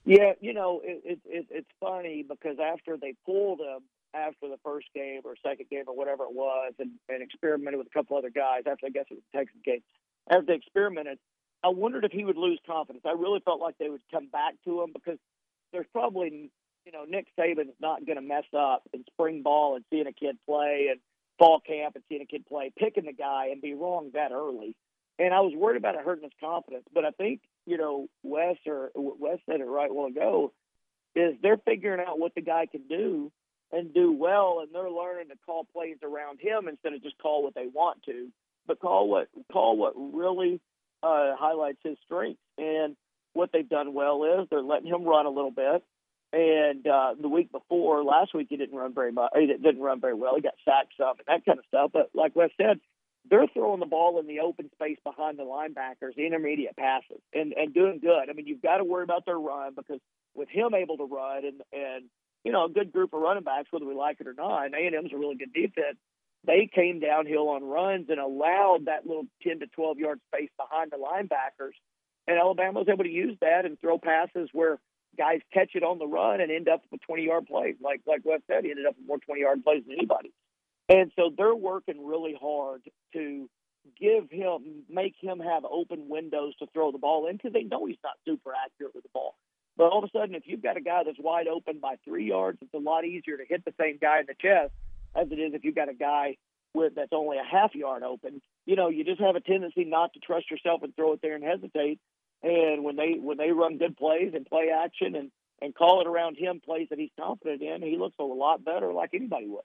Yeah, 0.05 0.33
you 0.39 0.53
know, 0.53 0.81
it, 0.83 1.01
it, 1.05 1.19
it, 1.25 1.45
it's 1.51 1.69
funny 1.79 2.25
because 2.27 2.57
after 2.59 2.97
they 2.97 3.13
pulled 3.25 3.59
him 3.59 3.81
after 4.13 4.49
the 4.49 4.57
first 4.63 4.87
game 4.95 5.21
or 5.23 5.35
second 5.45 5.69
game 5.69 5.83
or 5.87 5.95
whatever 5.95 6.23
it 6.23 6.33
was 6.33 6.73
and, 6.79 6.91
and 7.07 7.21
experimented 7.21 7.77
with 7.77 7.87
a 7.87 7.91
couple 7.91 8.17
other 8.17 8.31
guys 8.31 8.63
after 8.65 8.87
I 8.87 8.89
guess 8.89 9.05
it 9.11 9.15
was 9.15 9.23
the 9.31 9.37
Texas 9.37 9.61
game, 9.63 9.83
after 10.29 10.45
they 10.45 10.55
experimented– 10.55 11.19
I 11.63 11.69
wondered 11.69 12.05
if 12.05 12.11
he 12.11 12.25
would 12.25 12.37
lose 12.37 12.59
confidence. 12.65 13.05
I 13.05 13.11
really 13.11 13.39
felt 13.39 13.61
like 13.61 13.77
they 13.77 13.89
would 13.89 14.01
come 14.11 14.27
back 14.27 14.55
to 14.65 14.81
him 14.81 14.91
because 14.93 15.19
there's 15.71 15.85
probably, 15.91 16.49
you 16.85 16.91
know, 16.91 17.03
Nick 17.07 17.27
Saban's 17.37 17.75
not 17.79 18.05
going 18.05 18.15
to 18.15 18.21
mess 18.21 18.45
up 18.57 18.83
in 18.93 19.03
spring 19.13 19.43
ball 19.43 19.75
and 19.75 19.85
seeing 19.89 20.07
a 20.07 20.13
kid 20.13 20.37
play 20.45 20.87
and 20.89 20.99
fall 21.37 21.59
camp 21.59 21.95
and 21.95 22.03
seeing 22.09 22.21
a 22.21 22.25
kid 22.25 22.45
play, 22.45 22.71
picking 22.77 23.05
the 23.05 23.13
guy 23.13 23.49
and 23.51 23.61
be 23.61 23.73
wrong 23.73 24.11
that 24.13 24.31
early. 24.31 24.75
And 25.19 25.33
I 25.33 25.41
was 25.41 25.53
worried 25.55 25.77
about 25.77 25.95
it 25.95 26.01
hurting 26.03 26.23
his 26.23 26.33
confidence. 26.39 26.85
But 26.93 27.05
I 27.05 27.11
think, 27.11 27.41
you 27.67 27.77
know, 27.77 28.07
Wes 28.23 28.57
or 28.65 28.91
Wes 28.95 29.37
said 29.45 29.61
it 29.61 29.65
right 29.65 29.93
while 29.93 30.07
ago, 30.07 30.51
is 31.15 31.35
they're 31.43 31.57
figuring 31.57 32.03
out 32.05 32.17
what 32.17 32.33
the 32.33 32.41
guy 32.41 32.65
can 32.65 32.87
do 32.87 33.31
and 33.71 33.93
do 33.93 34.11
well, 34.11 34.59
and 34.61 34.73
they're 34.73 34.89
learning 34.89 35.29
to 35.29 35.35
call 35.45 35.65
plays 35.71 35.97
around 36.03 36.39
him 36.39 36.67
instead 36.67 36.93
of 36.93 37.03
just 37.03 37.17
call 37.19 37.43
what 37.43 37.53
they 37.53 37.67
want 37.67 38.03
to, 38.03 38.27
but 38.67 38.79
call 38.79 39.09
what 39.09 39.27
call 39.51 39.77
what 39.77 39.93
really 39.95 40.59
uh, 41.03 41.35
highlights 41.37 41.79
his 41.83 41.97
strengths. 42.05 42.41
And 42.57 42.95
what 43.33 43.49
they've 43.53 43.67
done 43.67 43.93
well 43.93 44.23
is 44.23 44.47
they're 44.49 44.61
letting 44.61 44.87
him 44.87 45.03
run 45.03 45.25
a 45.25 45.29
little 45.29 45.51
bit. 45.51 45.83
And 46.33 46.87
uh, 46.87 47.15
the 47.19 47.27
week 47.27 47.51
before, 47.51 48.03
last 48.03 48.33
week, 48.33 48.47
he 48.49 48.57
didn't 48.57 48.77
run 48.77 48.93
very 48.93 49.11
much. 49.11 49.31
He 49.35 49.47
didn't 49.47 49.81
run 49.81 49.99
very 49.99 50.13
well. 50.13 50.35
He 50.35 50.41
got 50.41 50.53
sacked 50.63 50.93
some 50.97 51.15
and 51.17 51.27
that 51.27 51.45
kind 51.45 51.59
of 51.59 51.65
stuff. 51.67 51.91
But 51.93 52.09
like 52.13 52.35
Wes 52.35 52.51
said, 52.57 52.79
they're 53.29 53.47
throwing 53.53 53.81
the 53.81 53.85
ball 53.85 54.19
in 54.19 54.27
the 54.27 54.39
open 54.39 54.69
space 54.73 54.97
behind 55.03 55.37
the 55.37 55.43
linebackers, 55.43 56.15
the 56.15 56.25
intermediate 56.25 56.75
passes, 56.75 57.21
and 57.33 57.53
and 57.53 57.73
doing 57.73 57.99
good. 57.99 58.29
I 58.29 58.33
mean, 58.33 58.47
you've 58.47 58.61
got 58.61 58.77
to 58.77 58.83
worry 58.83 59.03
about 59.03 59.25
their 59.25 59.37
run 59.37 59.73
because 59.75 59.99
with 60.33 60.49
him 60.49 60.73
able 60.73 60.97
to 60.97 61.03
run 61.03 61.45
and 61.45 61.61
and 61.73 62.05
you 62.43 62.51
know 62.51 62.65
a 62.65 62.69
good 62.69 62.91
group 62.91 63.13
of 63.13 63.21
running 63.21 63.43
backs, 63.43 63.67
whether 63.71 63.85
we 63.85 63.93
like 63.93 64.21
it 64.21 64.27
or 64.27 64.33
not, 64.33 64.65
and 64.65 64.73
A 64.73 64.87
and 64.87 64.95
M's 64.95 65.11
a 65.13 65.17
really 65.17 65.35
good 65.35 65.53
defense 65.53 65.97
they 66.45 66.69
came 66.73 66.99
downhill 66.99 67.49
on 67.49 67.63
runs 67.63 68.07
and 68.09 68.19
allowed 68.19 68.85
that 68.85 69.05
little 69.05 69.25
10 69.43 69.59
to 69.59 69.67
12 69.67 69.99
yard 69.99 70.19
space 70.33 70.49
behind 70.57 70.91
the 70.91 70.97
linebackers. 70.97 71.73
And 72.27 72.37
Alabama 72.37 72.79
was 72.79 72.89
able 72.89 73.03
to 73.03 73.09
use 73.09 73.37
that 73.41 73.65
and 73.65 73.79
throw 73.79 73.97
passes 73.97 74.49
where 74.51 74.79
guys 75.17 75.41
catch 75.53 75.71
it 75.75 75.83
on 75.83 75.99
the 75.99 76.07
run 76.07 76.41
and 76.41 76.51
end 76.51 76.67
up 76.67 76.81
with 76.91 77.01
20 77.01 77.23
yard 77.23 77.45
plays. 77.45 77.75
Like 77.81 78.01
like 78.07 78.21
Wes 78.23 78.41
said, 78.47 78.63
he 78.63 78.71
ended 78.71 78.85
up 78.85 78.95
with 78.97 79.07
more 79.07 79.19
20 79.19 79.41
yard 79.41 79.63
plays 79.63 79.83
than 79.85 79.97
anybody. 79.97 80.31
And 80.89 81.11
so 81.15 81.31
they're 81.35 81.55
working 81.55 82.05
really 82.05 82.35
hard 82.39 82.81
to 83.13 83.49
give 83.99 84.29
him, 84.29 84.83
make 84.89 85.15
him 85.19 85.39
have 85.39 85.63
open 85.65 86.09
windows 86.09 86.53
to 86.59 86.67
throw 86.73 86.91
the 86.91 86.97
ball 86.97 87.27
in 87.27 87.37
because 87.37 87.53
they 87.53 87.63
know 87.63 87.85
he's 87.85 87.97
not 88.03 88.13
super 88.25 88.51
accurate 88.53 88.93
with 88.93 89.03
the 89.03 89.09
ball. 89.13 89.35
But 89.77 89.85
all 89.85 90.03
of 90.03 90.09
a 90.13 90.17
sudden, 90.17 90.35
if 90.35 90.43
you've 90.45 90.61
got 90.61 90.77
a 90.77 90.81
guy 90.81 91.03
that's 91.05 91.17
wide 91.19 91.47
open 91.47 91.79
by 91.79 91.95
three 92.03 92.27
yards, 92.27 92.57
it's 92.61 92.73
a 92.73 92.77
lot 92.77 93.05
easier 93.05 93.37
to 93.37 93.45
hit 93.47 93.63
the 93.63 93.73
same 93.79 93.97
guy 94.01 94.19
in 94.19 94.25
the 94.27 94.35
chest 94.39 94.73
as 95.15 95.27
it 95.31 95.35
is 95.35 95.53
if 95.53 95.63
you've 95.63 95.75
got 95.75 95.89
a 95.89 95.93
guy 95.93 96.37
with 96.73 96.95
that's 96.95 97.11
only 97.13 97.37
a 97.37 97.43
half 97.43 97.75
yard 97.75 98.03
open. 98.03 98.41
You 98.65 98.75
know, 98.75 98.89
you 98.89 99.03
just 99.03 99.21
have 99.21 99.35
a 99.35 99.41
tendency 99.41 99.83
not 99.83 100.13
to 100.13 100.19
trust 100.19 100.49
yourself 100.49 100.83
and 100.83 100.95
throw 100.95 101.13
it 101.13 101.19
there 101.21 101.35
and 101.35 101.43
hesitate. 101.43 101.99
And 102.43 102.83
when 102.83 102.95
they 102.95 103.15
when 103.19 103.37
they 103.37 103.51
run 103.51 103.77
good 103.77 103.97
plays 103.97 104.33
and 104.33 104.45
play 104.45 104.69
action 104.73 105.15
and 105.15 105.31
and 105.61 105.75
call 105.75 106.01
it 106.01 106.07
around 106.07 106.37
him 106.37 106.59
plays 106.63 106.87
that 106.89 106.99
he's 106.99 107.11
confident 107.19 107.61
in, 107.61 107.81
he 107.81 107.97
looks 107.97 108.15
a 108.19 108.23
lot 108.23 108.63
better 108.63 108.91
like 108.93 109.11
anybody 109.13 109.47
would. 109.47 109.63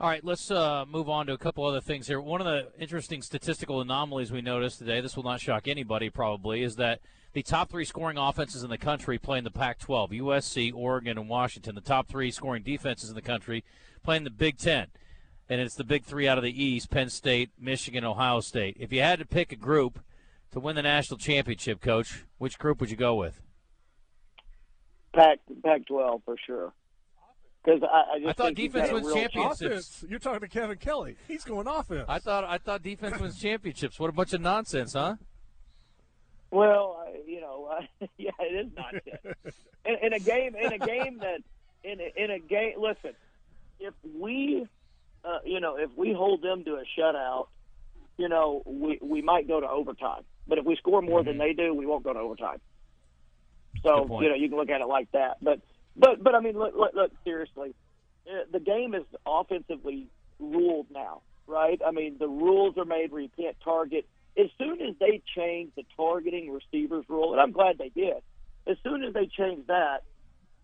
All 0.00 0.08
right, 0.08 0.22
let's 0.22 0.48
uh, 0.50 0.84
move 0.88 1.08
on 1.08 1.26
to 1.26 1.32
a 1.32 1.38
couple 1.38 1.64
other 1.64 1.80
things 1.80 2.06
here. 2.06 2.20
One 2.20 2.40
of 2.40 2.46
the 2.46 2.68
interesting 2.78 3.20
statistical 3.20 3.80
anomalies 3.80 4.30
we 4.30 4.42
noticed 4.42 4.78
today, 4.78 5.00
this 5.00 5.16
will 5.16 5.24
not 5.24 5.40
shock 5.40 5.66
anybody 5.66 6.08
probably, 6.08 6.62
is 6.62 6.76
that 6.76 7.00
the 7.38 7.42
top 7.44 7.70
three 7.70 7.84
scoring 7.84 8.18
offenses 8.18 8.64
in 8.64 8.70
the 8.70 8.76
country 8.76 9.16
play 9.16 9.38
in 9.38 9.44
the 9.44 9.50
Pac 9.50 9.78
12 9.78 10.10
USC, 10.10 10.72
Oregon, 10.74 11.16
and 11.16 11.28
Washington. 11.28 11.76
The 11.76 11.80
top 11.80 12.08
three 12.08 12.32
scoring 12.32 12.64
defenses 12.64 13.10
in 13.10 13.14
the 13.14 13.22
country 13.22 13.62
play 14.02 14.16
in 14.16 14.24
the 14.24 14.30
Big 14.30 14.58
Ten. 14.58 14.88
And 15.48 15.60
it's 15.60 15.76
the 15.76 15.84
big 15.84 16.04
three 16.04 16.26
out 16.26 16.36
of 16.36 16.42
the 16.42 16.64
East 16.64 16.90
Penn 16.90 17.08
State, 17.08 17.50
Michigan, 17.56 18.04
Ohio 18.04 18.40
State. 18.40 18.76
If 18.80 18.92
you 18.92 19.02
had 19.02 19.20
to 19.20 19.24
pick 19.24 19.52
a 19.52 19.56
group 19.56 20.00
to 20.50 20.58
win 20.58 20.74
the 20.74 20.82
national 20.82 21.18
championship, 21.18 21.80
Coach, 21.80 22.24
which 22.38 22.58
group 22.58 22.80
would 22.80 22.90
you 22.90 22.96
go 22.96 23.14
with? 23.14 23.40
Pac 25.14 25.38
Pac-12 25.62 26.24
for 26.24 26.36
sure. 26.44 26.72
Because 27.64 27.82
I, 27.84 28.14
I, 28.14 28.18
just 28.18 28.28
I 28.28 28.32
thought 28.32 28.54
defense 28.56 28.90
got 28.90 28.98
a 28.98 29.02
wins 29.02 29.14
championships. 29.14 29.62
Offense. 29.62 30.04
You're 30.08 30.18
talking 30.18 30.40
to 30.40 30.48
Kevin 30.48 30.76
Kelley. 30.76 31.16
He's 31.28 31.44
going 31.44 31.68
offense. 31.68 32.04
I 32.08 32.18
thought 32.18 32.44
I 32.44 32.58
thought 32.58 32.82
defense 32.82 33.20
wins 33.20 33.40
championships. 33.40 34.00
What 34.00 34.10
a 34.10 34.12
bunch 34.12 34.32
of 34.32 34.40
nonsense, 34.40 34.94
huh? 34.94 35.14
Well, 36.50 37.04
uh, 37.06 37.18
you 37.26 37.40
know, 37.40 37.70
uh, 37.70 38.06
yeah, 38.18 38.30
it 38.40 38.66
is 38.66 38.72
nonsense. 38.76 39.54
in, 39.84 39.96
in 40.02 40.12
a 40.12 40.18
game, 40.18 40.54
in 40.56 40.72
a 40.72 40.78
game 40.78 41.18
that, 41.18 41.42
in 41.84 42.00
a, 42.00 42.24
in 42.24 42.30
a 42.30 42.38
game, 42.38 42.74
listen, 42.78 43.12
if 43.80 43.94
we, 44.18 44.66
uh, 45.24 45.38
you 45.44 45.60
know, 45.60 45.76
if 45.76 45.90
we 45.96 46.12
hold 46.12 46.42
them 46.42 46.64
to 46.64 46.76
a 46.76 46.84
shutout, 46.98 47.48
you 48.16 48.28
know, 48.28 48.62
we 48.66 48.98
we 49.00 49.22
might 49.22 49.46
go 49.46 49.60
to 49.60 49.68
overtime. 49.68 50.22
But 50.46 50.58
if 50.58 50.64
we 50.64 50.76
score 50.76 51.02
more 51.02 51.22
than 51.22 51.38
they 51.38 51.52
do, 51.52 51.74
we 51.74 51.86
won't 51.86 52.02
go 52.02 52.12
to 52.12 52.18
overtime. 52.18 52.60
So 53.82 54.20
you 54.20 54.28
know, 54.28 54.34
you 54.34 54.48
can 54.48 54.58
look 54.58 54.70
at 54.70 54.80
it 54.80 54.88
like 54.88 55.10
that. 55.12 55.36
But 55.42 55.60
but 55.96 56.22
but 56.22 56.34
I 56.34 56.40
mean, 56.40 56.58
look, 56.58 56.74
look, 56.74 56.94
look 56.94 57.12
seriously, 57.24 57.74
uh, 58.28 58.44
the 58.50 58.60
game 58.60 58.94
is 58.94 59.04
offensively 59.26 60.08
ruled 60.40 60.86
now, 60.90 61.22
right? 61.46 61.80
I 61.86 61.90
mean, 61.90 62.16
the 62.18 62.28
rules 62.28 62.76
are 62.76 62.84
made 62.84 63.12
where 63.12 63.20
you 63.20 63.30
can't 63.38 63.56
target. 63.62 64.06
As 64.36 64.46
soon 64.58 64.80
as 64.82 64.94
they 65.00 65.22
change 65.36 65.72
the 65.76 65.84
targeting 65.96 66.52
receivers 66.52 67.04
rule, 67.08 67.32
and 67.32 67.40
I'm 67.40 67.52
glad 67.52 67.78
they 67.78 67.88
did. 67.88 68.22
As 68.66 68.76
soon 68.84 69.02
as 69.02 69.14
they 69.14 69.26
change 69.26 69.66
that, 69.66 70.02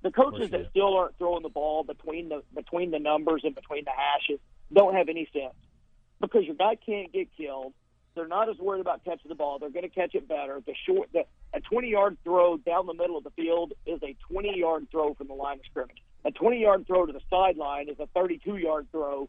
the 0.03 0.11
coaches 0.11 0.51
that 0.51 0.69
still 0.71 0.97
aren't 0.97 1.17
throwing 1.17 1.43
the 1.43 1.49
ball 1.49 1.83
between 1.83 2.29
the 2.29 2.43
between 2.55 2.91
the 2.91 2.99
numbers 2.99 3.41
and 3.43 3.55
between 3.55 3.85
the 3.85 3.91
hashes 3.91 4.39
don't 4.73 4.95
have 4.95 5.09
any 5.09 5.27
sense 5.33 5.55
because 6.21 6.45
your 6.45 6.57
guy 6.57 6.77
can't 6.77 7.13
get 7.13 7.29
killed. 7.37 7.73
They're 8.15 8.29
not 8.29 8.49
as 8.49 8.59
worried 8.59 8.81
about 8.81 9.05
catching 9.05 9.29
the 9.29 9.35
ball. 9.35 9.59
They're 9.59 9.71
going 9.71 9.89
to 9.89 9.89
catch 9.89 10.15
it 10.15 10.29
better. 10.29 10.63
The 10.65 10.75
short, 10.87 11.09
the, 11.13 11.25
a 11.53 11.61
20 11.61 11.89
yard 11.89 12.17
throw 12.23 12.59
down 12.59 12.87
the 12.87 12.95
middle 12.95 13.17
of 13.17 13.25
the 13.25 13.31
field 13.31 13.73
is 13.87 14.01
a 14.03 14.15
20 14.31 14.57
yard 14.59 14.87
throw 14.91 15.15
from 15.15 15.27
the 15.29 15.35
line 15.35 15.59
of 15.59 15.65
scrimmage. 15.69 16.03
A 16.25 16.31
20 16.31 16.61
yard 16.61 16.87
throw 16.87 17.07
to 17.07 17.13
the 17.13 17.21
sideline 17.29 17.89
is 17.89 17.99
a 17.99 18.07
32 18.15 18.57
yard 18.57 18.87
throw 18.93 19.29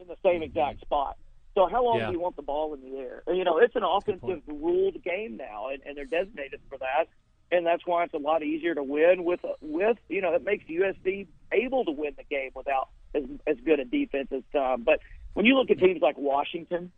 in 0.00 0.08
the 0.08 0.16
same 0.24 0.42
exact 0.42 0.80
spot. 0.80 1.16
So 1.54 1.66
how 1.66 1.84
long 1.84 1.98
Yeah. 1.98 2.06
do 2.06 2.12
you 2.12 2.20
want 2.20 2.36
the 2.36 2.42
ball 2.42 2.74
in 2.74 2.80
the 2.80 2.98
air? 2.98 3.22
You 3.28 3.44
know, 3.44 3.58
it's 3.58 3.76
an 3.76 3.84
offensive 3.84 4.42
ruled 4.48 5.02
game 5.02 5.36
now, 5.36 5.68
and, 5.68 5.82
and 5.86 5.96
they're 5.96 6.04
designated 6.04 6.60
for 6.68 6.78
that. 6.78 7.06
And 7.52 7.64
that's 7.64 7.86
why 7.86 8.02
it's 8.04 8.14
a 8.14 8.18
lot 8.18 8.42
easier 8.42 8.74
to 8.74 8.82
win 8.82 9.24
with 9.24 9.40
with 9.60 9.98
you 10.08 10.20
know 10.20 10.34
it 10.34 10.42
makes 10.42 10.64
USC 10.66 11.28
able 11.52 11.84
to 11.84 11.92
win 11.92 12.14
the 12.16 12.24
game 12.24 12.50
without 12.54 12.88
as 13.14 13.22
as 13.46 13.56
good 13.64 13.78
a 13.78 13.84
defense 13.84 14.28
as 14.32 14.42
some. 14.50 14.82
But 14.82 15.00
when 15.34 15.46
you 15.46 15.54
look 15.56 15.70
at 15.70 15.78
teams 15.78 16.00
like 16.02 16.16
Washington 16.18 16.90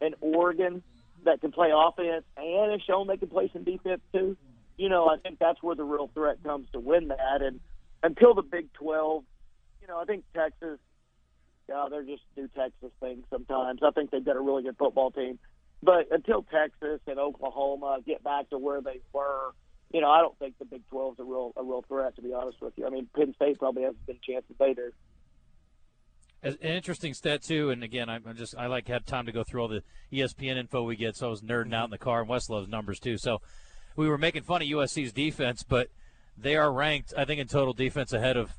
and 0.00 0.14
Oregon 0.20 0.82
that 1.24 1.40
can 1.40 1.52
play 1.52 1.70
offense 1.74 2.24
and 2.36 2.72
have 2.72 2.80
shown 2.82 3.06
they 3.06 3.16
can 3.16 3.28
play 3.28 3.48
some 3.52 3.62
defense 3.64 4.02
too, 4.12 4.36
you 4.76 4.88
know 4.90 5.08
I 5.08 5.16
think 5.16 5.38
that's 5.38 5.62
where 5.62 5.76
the 5.76 5.84
real 5.84 6.10
threat 6.12 6.42
comes 6.42 6.66
to 6.72 6.80
win 6.80 7.08
that. 7.08 7.40
And 7.40 7.60
until 8.02 8.34
the 8.34 8.42
Big 8.42 8.72
Twelve, 8.74 9.24
you 9.80 9.86
know 9.86 9.98
I 9.98 10.04
think 10.04 10.24
Texas 10.34 10.78
yeah, 11.68 11.86
they're 11.90 12.04
just 12.04 12.22
do 12.36 12.48
Texas 12.56 12.90
things 13.00 13.24
sometimes. 13.30 13.80
I 13.82 13.90
think 13.90 14.10
they've 14.10 14.24
got 14.24 14.36
a 14.36 14.40
really 14.40 14.62
good 14.62 14.76
football 14.78 15.10
team. 15.10 15.38
But 15.82 16.08
until 16.10 16.42
Texas 16.42 17.00
and 17.06 17.18
Oklahoma 17.18 17.98
get 18.06 18.22
back 18.22 18.50
to 18.50 18.58
where 18.58 18.80
they 18.80 19.00
were, 19.12 19.50
you 19.92 20.00
know, 20.00 20.10
I 20.10 20.20
don't 20.20 20.38
think 20.38 20.58
the 20.58 20.64
Big 20.64 20.82
12 20.90 21.14
is 21.14 21.18
a 21.20 21.24
real 21.24 21.52
a 21.56 21.62
real 21.62 21.84
threat. 21.88 22.14
To 22.16 22.22
be 22.22 22.32
honest 22.32 22.60
with 22.60 22.74
you, 22.76 22.86
I 22.86 22.90
mean, 22.90 23.08
Penn 23.14 23.34
State 23.34 23.58
probably 23.58 23.82
has 23.82 23.94
a 23.94 24.06
good 24.12 24.22
chance 24.22 24.44
that 24.48 24.58
they 24.58 24.74
do. 24.74 24.92
An 26.44 26.56
interesting 26.60 27.14
stat 27.14 27.42
too, 27.42 27.70
and 27.70 27.84
again, 27.84 28.08
I 28.08 28.16
I 28.16 28.32
just 28.32 28.56
I 28.56 28.66
like 28.66 28.88
had 28.88 29.06
time 29.06 29.26
to 29.26 29.32
go 29.32 29.44
through 29.44 29.62
all 29.62 29.68
the 29.68 29.82
ESPN 30.12 30.56
info 30.56 30.82
we 30.82 30.96
get, 30.96 31.16
so 31.16 31.28
I 31.28 31.30
was 31.30 31.42
nerding 31.42 31.74
out 31.74 31.84
in 31.84 31.90
the 31.90 31.98
car, 31.98 32.20
and 32.20 32.28
Wes 32.28 32.48
loves 32.48 32.68
numbers 32.68 32.98
too. 32.98 33.16
So 33.16 33.40
we 33.96 34.08
were 34.08 34.18
making 34.18 34.42
fun 34.42 34.62
of 34.62 34.68
USC's 34.68 35.12
defense, 35.12 35.62
but 35.62 35.88
they 36.36 36.56
are 36.56 36.72
ranked, 36.72 37.12
I 37.16 37.24
think, 37.24 37.40
in 37.40 37.46
total 37.46 37.74
defense 37.74 38.12
ahead 38.12 38.36
of 38.36 38.52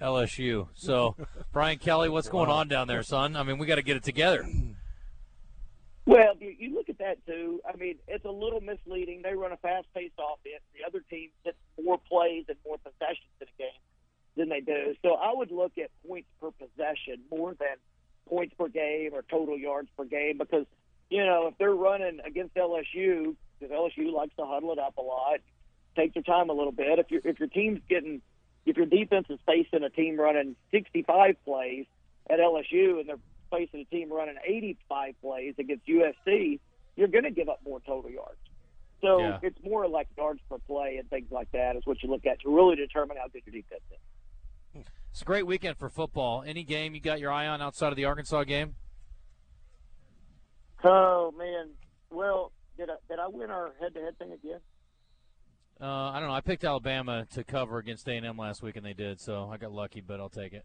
LSU. 0.00 0.68
So 0.74 1.16
Brian 1.52 1.78
Kelly, 1.78 2.08
what's 2.08 2.28
going 2.28 2.50
on 2.50 2.68
down 2.68 2.88
there, 2.88 3.02
son? 3.02 3.36
I 3.36 3.42
mean, 3.42 3.58
we 3.58 3.66
got 3.66 3.76
to 3.76 3.82
get 3.82 3.96
it 3.96 4.04
together. 4.04 4.46
Well, 6.06 6.34
you, 6.38 6.72
look 6.72 6.88
at 6.88 6.98
that 6.98 7.26
too. 7.26 7.60
I 7.68 7.76
mean, 7.76 7.96
it's 8.06 8.24
a 8.24 8.30
little 8.30 8.60
misleading. 8.60 9.22
They 9.22 9.34
run 9.34 9.50
a 9.50 9.56
fast-paced 9.56 10.14
offense. 10.18 10.62
The 10.72 10.86
other 10.86 11.02
team 11.10 11.30
hits 11.42 11.58
more 11.82 11.98
plays 11.98 12.44
and 12.48 12.56
more 12.64 12.78
possessions 12.78 13.26
in 13.40 13.48
a 13.48 13.58
game 13.58 13.80
than 14.36 14.48
they 14.48 14.60
do. 14.60 14.94
So 15.02 15.14
I 15.14 15.32
would 15.34 15.50
look 15.50 15.72
at 15.78 15.90
points 16.06 16.28
per 16.40 16.52
possession 16.52 17.22
more 17.28 17.54
than 17.58 17.76
points 18.28 18.54
per 18.56 18.68
game 18.68 19.10
or 19.14 19.22
total 19.22 19.58
yards 19.58 19.88
per 19.96 20.04
game 20.04 20.38
because 20.38 20.66
you 21.10 21.24
know 21.24 21.48
if 21.48 21.58
they're 21.58 21.74
running 21.74 22.20
against 22.24 22.54
LSU, 22.54 23.34
because 23.58 23.74
LSU 23.74 24.12
likes 24.12 24.34
to 24.36 24.44
huddle 24.44 24.72
it 24.72 24.78
up 24.78 24.96
a 24.98 25.02
lot, 25.02 25.40
take 25.96 26.14
their 26.14 26.22
time 26.22 26.50
a 26.50 26.52
little 26.52 26.72
bit. 26.72 27.00
If 27.00 27.10
your 27.10 27.20
if 27.24 27.40
your 27.40 27.48
team's 27.48 27.80
getting 27.88 28.22
if 28.66 28.76
your 28.76 28.86
defense 28.86 29.26
is 29.30 29.38
facing 29.46 29.82
a 29.84 29.90
team 29.90 30.18
running 30.18 30.56
65 30.72 31.36
plays 31.44 31.86
at 32.28 32.38
LSU 32.40 32.98
and 33.00 33.08
they're 33.08 33.18
facing 33.50 33.80
a 33.80 33.84
team 33.84 34.12
running 34.12 34.34
85 34.44 35.14
plays 35.20 35.54
against 35.58 35.86
USC, 35.86 36.58
you're 36.96 37.08
going 37.08 37.24
to 37.24 37.30
give 37.30 37.48
up 37.48 37.60
more 37.64 37.80
total 37.80 38.10
yards. 38.10 38.38
So 39.00 39.20
Yeah. 39.20 39.38
it's 39.42 39.58
more 39.62 39.86
like 39.86 40.08
yards 40.16 40.40
per 40.48 40.58
play 40.58 40.96
and 40.98 41.08
things 41.08 41.30
like 41.30 41.50
that 41.52 41.76
is 41.76 41.86
what 41.86 42.02
you 42.02 42.10
look 42.10 42.26
at 42.26 42.40
to 42.40 42.54
really 42.54 42.74
determine 42.76 43.16
how 43.18 43.28
good 43.28 43.42
your 43.46 43.52
defense 43.62 43.82
is. 43.92 44.84
It's 45.12 45.22
a 45.22 45.24
great 45.24 45.46
weekend 45.46 45.78
for 45.78 45.88
football. 45.88 46.42
Any 46.46 46.64
game 46.64 46.94
you 46.94 47.00
got 47.00 47.20
your 47.20 47.30
eye 47.32 47.46
on 47.46 47.62
outside 47.62 47.88
of 47.90 47.96
the 47.96 48.04
Arkansas 48.04 48.44
game? 48.44 48.74
Oh 50.84 51.32
man, 51.38 51.70
well, 52.10 52.52
did 52.76 52.90
I 52.90 52.96
did 53.08 53.18
I 53.18 53.28
win 53.28 53.50
our 53.50 53.72
head-to-head 53.80 54.18
thing 54.18 54.32
again? 54.32 54.60
Uh, 55.80 55.84
I 55.84 56.20
don't 56.20 56.28
know. 56.28 56.34
I 56.34 56.40
picked 56.40 56.64
Alabama 56.64 57.26
to 57.32 57.44
cover 57.44 57.78
against 57.78 58.08
A&M 58.08 58.36
last 58.36 58.62
week, 58.62 58.76
and 58.76 58.86
they 58.86 58.94
did, 58.94 59.20
so 59.20 59.48
I 59.52 59.58
got 59.58 59.72
lucky, 59.72 60.00
but 60.00 60.20
I'll 60.20 60.30
take 60.30 60.54
it. 60.54 60.64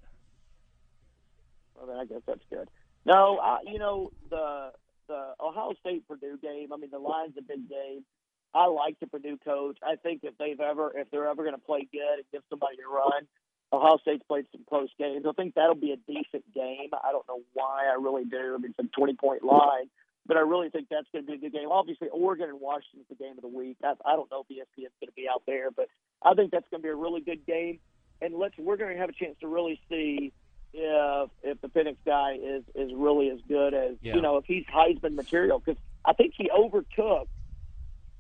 Well, 1.75 1.87
then 1.87 1.97
I 1.97 2.05
guess 2.05 2.21
that's 2.25 2.43
good. 2.49 2.69
No, 3.05 3.39
I, 3.39 3.59
you 3.65 3.79
know 3.79 4.11
the 4.29 4.71
the 5.07 5.33
Ohio 5.41 5.73
State 5.79 6.07
Purdue 6.07 6.37
game. 6.41 6.71
I 6.71 6.77
mean, 6.77 6.91
the 6.91 6.99
line's 6.99 7.33
a 7.37 7.41
big 7.41 7.67
game. 7.67 8.05
I 8.53 8.67
like 8.67 8.99
the 8.99 9.07
Purdue 9.07 9.37
coach. 9.43 9.77
I 9.83 9.95
think 9.95 10.21
if 10.23 10.37
they've 10.37 10.59
ever 10.59 10.91
if 10.95 11.09
they're 11.11 11.27
ever 11.27 11.43
going 11.43 11.55
to 11.55 11.61
play 11.61 11.87
good 11.91 12.17
and 12.17 12.25
give 12.31 12.43
somebody 12.49 12.77
a 12.85 12.89
run, 12.89 13.27
Ohio 13.73 13.97
State's 14.01 14.23
played 14.27 14.45
some 14.51 14.61
close 14.69 14.89
games. 14.99 15.25
I 15.27 15.31
think 15.33 15.55
that'll 15.55 15.75
be 15.75 15.91
a 15.91 15.97
decent 16.07 16.45
game. 16.53 16.89
I 16.93 17.11
don't 17.11 17.27
know 17.27 17.41
why. 17.53 17.85
I 17.91 17.95
really 17.99 18.25
do. 18.25 18.55
I 18.55 18.61
mean, 18.61 18.73
it's 18.77 18.79
a 18.79 18.97
twenty 18.97 19.15
point 19.15 19.43
line, 19.43 19.89
but 20.25 20.37
I 20.37 20.41
really 20.41 20.69
think 20.69 20.87
that's 20.89 21.07
going 21.11 21.25
to 21.25 21.31
be 21.31 21.37
a 21.37 21.41
good 21.49 21.53
game. 21.57 21.69
Obviously, 21.71 22.07
Oregon 22.09 22.49
and 22.49 22.59
Washington's 22.61 23.05
the 23.09 23.15
game 23.15 23.33
of 23.37 23.41
the 23.41 23.47
week. 23.47 23.77
I, 23.83 23.93
I 24.05 24.15
don't 24.15 24.29
know 24.31 24.45
if 24.47 24.55
ESPN's 24.55 24.93
going 24.99 25.07
to 25.07 25.13
be 25.15 25.27
out 25.27 25.43
there, 25.47 25.71
but 25.71 25.87
I 26.23 26.33
think 26.33 26.51
that's 26.51 26.65
going 26.71 26.81
to 26.81 26.85
be 26.85 26.89
a 26.91 26.95
really 26.95 27.21
good 27.21 27.45
game. 27.45 27.79
And 28.21 28.35
let's 28.35 28.55
we're 28.57 28.77
going 28.77 28.93
to 28.93 28.99
have 28.99 29.09
a 29.09 29.13
chance 29.13 29.35
to 29.41 29.47
really 29.47 29.79
see 29.89 30.31
if 30.73 31.29
if 31.43 31.59
the 31.61 31.67
Penix 31.67 31.97
guy 32.05 32.33
is 32.41 32.63
is 32.75 32.91
really 32.95 33.29
as 33.29 33.39
good 33.47 33.73
as 33.73 33.95
Yeah. 34.01 34.15
you 34.15 34.21
know 34.21 34.37
if 34.37 34.45
he's 34.45 34.63
Heisman 34.73 35.15
material 35.15 35.59
because 35.59 35.81
I 36.05 36.13
think 36.13 36.33
he 36.37 36.49
overtook 36.51 37.27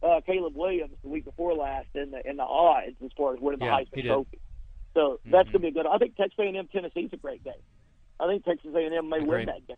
uh, 0.03 0.19
Caleb 0.25 0.55
Williams 0.55 0.93
the 1.03 1.09
week 1.09 1.25
before 1.25 1.53
last 1.53 1.87
in 1.93 2.11
the 2.11 2.27
in 2.27 2.37
the 2.37 2.43
odds 2.43 2.95
as 3.05 3.11
far 3.15 3.35
as 3.35 3.39
winning 3.39 3.59
the 3.59 3.65
Yeah, 3.65 3.79
Heisman 3.79 3.95
he. 3.95 4.01
Trophy. 4.01 4.39
So 4.95 5.19
that's 5.25 5.47
Mhm. 5.49 5.51
going 5.53 5.53
to 5.53 5.59
be 5.59 5.67
a 5.67 5.71
good. 5.71 5.85
I 5.87 5.97
think 5.99 6.15
Texas 6.17 6.37
A&M 6.39 6.67
Tennessee's 6.67 7.11
a 7.13 7.17
great 7.17 7.43
game. 7.43 7.53
I 8.19 8.27
think 8.27 8.43
Texas 8.43 8.73
A&M 8.75 9.07
may 9.07 9.17
Agreed. 9.17 9.29
win 9.29 9.45
that 9.45 9.65
game, 9.67 9.77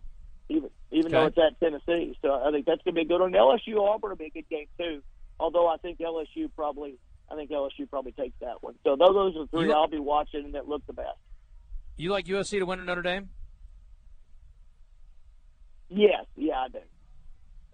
even 0.50 0.70
even 0.92 1.12
though 1.12 1.26
it's 1.26 1.38
at 1.38 1.60
Tennessee. 1.60 2.18
So 2.22 2.32
I 2.34 2.52
think 2.52 2.66
that's 2.66 2.82
going 2.84 2.96
to 2.96 3.00
be 3.00 3.06
a 3.06 3.06
good 3.06 3.22
one. 3.22 3.32
LSU 3.32 3.80
Auburn 3.80 4.10
will 4.12 4.18
be 4.18 4.26
a 4.26 4.30
good 4.30 4.50
game 4.50 4.68
too. 4.78 5.02
Although 5.40 5.68
I 5.68 5.78
think 5.78 6.00
LSU 6.00 6.50
probably 6.56 6.96
I 7.32 7.36
think 7.36 7.50
LSU 7.52 7.90
probably 7.90 8.12
takes 8.12 8.36
that 8.42 8.62
one. 8.62 8.76
So 8.84 8.96
those 8.96 9.14
those 9.14 9.36
are 9.36 9.40
the 9.40 9.48
three 9.48 9.66
You- 9.68 9.74
I'll 9.74 9.88
be 9.88 10.00
watching 10.00 10.52
that 10.54 10.68
look 10.68 10.86
the 10.86 10.94
best. 10.94 11.18
You 11.98 12.12
like 12.12 12.26
USC 12.28 12.60
to 12.60 12.64
win 12.66 12.80
at 12.80 12.86
Notre 12.86 13.02
Dame? 13.04 13.30
Yes, 15.90 16.26
yeah, 16.36 16.56
I 16.60 16.68
do. 16.70 16.80